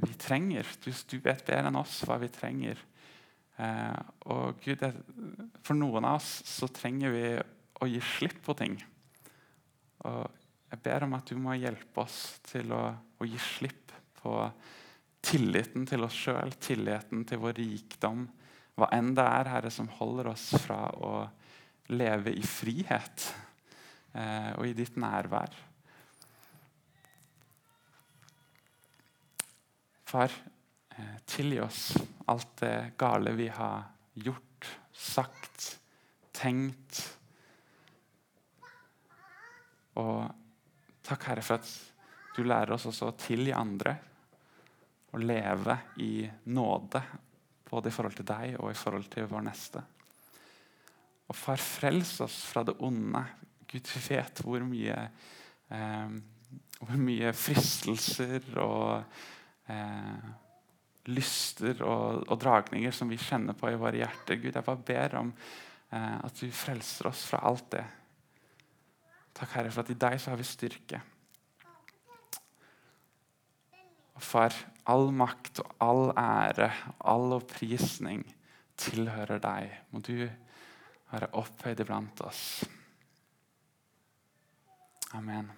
vi 0.00 0.12
trenger. 0.20 0.68
Du, 0.82 0.90
du 0.90 1.16
vet 1.20 1.44
bedre 1.46 1.70
enn 1.70 1.80
oss 1.80 2.00
hva 2.08 2.18
vi 2.20 2.30
trenger. 2.32 2.80
Eh, 3.60 4.00
og 4.32 4.60
Gud, 4.64 4.80
det, 4.80 4.92
for 5.66 5.78
noen 5.78 6.08
av 6.08 6.20
oss 6.20 6.32
så 6.48 6.70
trenger 6.72 7.14
vi 7.14 7.24
å 7.80 7.88
gi 7.88 8.00
slipp 8.16 8.40
på 8.46 8.56
ting. 8.58 8.76
Og 10.08 10.40
jeg 10.70 10.82
ber 10.84 11.06
om 11.06 11.16
at 11.18 11.30
du 11.30 11.36
må 11.40 11.56
hjelpe 11.58 12.04
oss 12.04 12.40
til 12.46 12.72
å, 12.76 12.84
å 13.20 13.28
gi 13.28 13.40
slipp 13.42 13.94
på 14.20 14.34
tilliten 15.20 15.84
til 15.88 16.06
oss 16.06 16.16
sjøl, 16.16 16.54
tilliten 16.62 17.24
til 17.28 17.40
vår 17.42 17.58
rikdom, 17.60 18.24
hva 18.78 18.88
enn 18.96 19.12
det 19.16 19.26
er, 19.26 19.50
Herre, 19.52 19.72
som 19.72 19.90
holder 19.98 20.30
oss 20.32 20.46
fra 20.62 20.86
å 20.96 21.12
leve 21.92 22.32
i 22.32 22.44
frihet 22.46 23.26
eh, 24.14 24.52
og 24.56 24.64
i 24.68 24.76
ditt 24.78 24.96
nærvær. 25.00 25.52
Far, 30.10 30.30
eh, 30.90 31.18
tilgi 31.24 31.60
oss 31.60 31.96
alt 32.26 32.56
det 32.56 32.92
gale 32.98 33.30
vi 33.32 33.48
har 33.48 33.82
gjort, 34.14 34.66
sagt, 34.92 35.78
tenkt. 36.32 36.98
Og 40.02 40.26
takk, 41.06 41.28
Herre, 41.28 41.46
for 41.46 41.60
at 41.62 41.70
du 42.34 42.42
lærer 42.42 42.74
oss 42.74 42.88
også 42.90 43.12
å 43.12 43.16
tilgi 43.22 43.54
andre. 43.54 43.94
Å 45.14 45.22
leve 45.22 45.78
i 46.02 46.26
nåde, 46.50 47.06
både 47.70 47.94
i 47.94 47.94
forhold 47.94 48.18
til 48.18 48.30
deg 48.34 48.58
og 48.58 48.74
i 48.74 48.82
forhold 48.82 49.06
til 49.14 49.30
vår 49.30 49.46
neste. 49.46 49.86
Og 51.30 51.38
far, 51.38 51.62
frels 51.62 52.16
oss 52.26 52.42
fra 52.50 52.66
det 52.66 52.80
onde. 52.82 53.28
Gud, 53.62 53.94
vi 53.94 54.08
vet 54.10 54.42
hvor 54.42 54.66
mye, 54.74 55.02
eh, 55.70 56.22
hvor 56.80 56.96
mye 56.98 57.36
fristelser 57.46 58.56
og 58.58 59.20
eh, 59.70 60.30
lyster 61.10 61.80
og, 61.86 62.26
og, 62.26 62.36
dragninger 62.42 62.94
som 62.94 63.10
vi 63.10 63.18
kjenner 63.20 63.56
på 63.56 63.70
i 63.70 63.78
våre 63.80 64.02
hjerter. 64.02 64.40
Gud, 64.40 64.52
jeg 64.54 64.66
bare 64.66 64.84
ber 64.90 65.16
om 65.22 65.32
eh, 65.32 66.18
at 66.18 66.42
du 66.42 66.50
frelser 66.54 67.10
oss 67.10 67.24
fra 67.30 67.42
alt 67.50 67.70
det. 67.76 67.86
Takk, 69.36 69.54
Herre, 69.54 69.72
for 69.72 69.84
at 69.84 69.94
i 69.94 69.98
deg 70.04 70.18
så 70.20 70.32
har 70.32 70.40
vi 70.40 70.48
styrke. 70.48 71.00
Og 74.18 74.24
far, 74.26 74.56
all 74.90 75.08
makt 75.16 75.62
og 75.62 75.72
all 75.80 76.04
ære, 76.18 76.68
all 77.08 77.38
opprisning 77.38 78.26
tilhører 78.80 79.40
deg. 79.40 79.72
Må 79.94 80.02
du 80.04 80.28
være 81.10 81.32
opphøyd 81.40 81.80
iblant 81.80 82.20
oss. 82.26 82.44
Amen. 85.16 85.48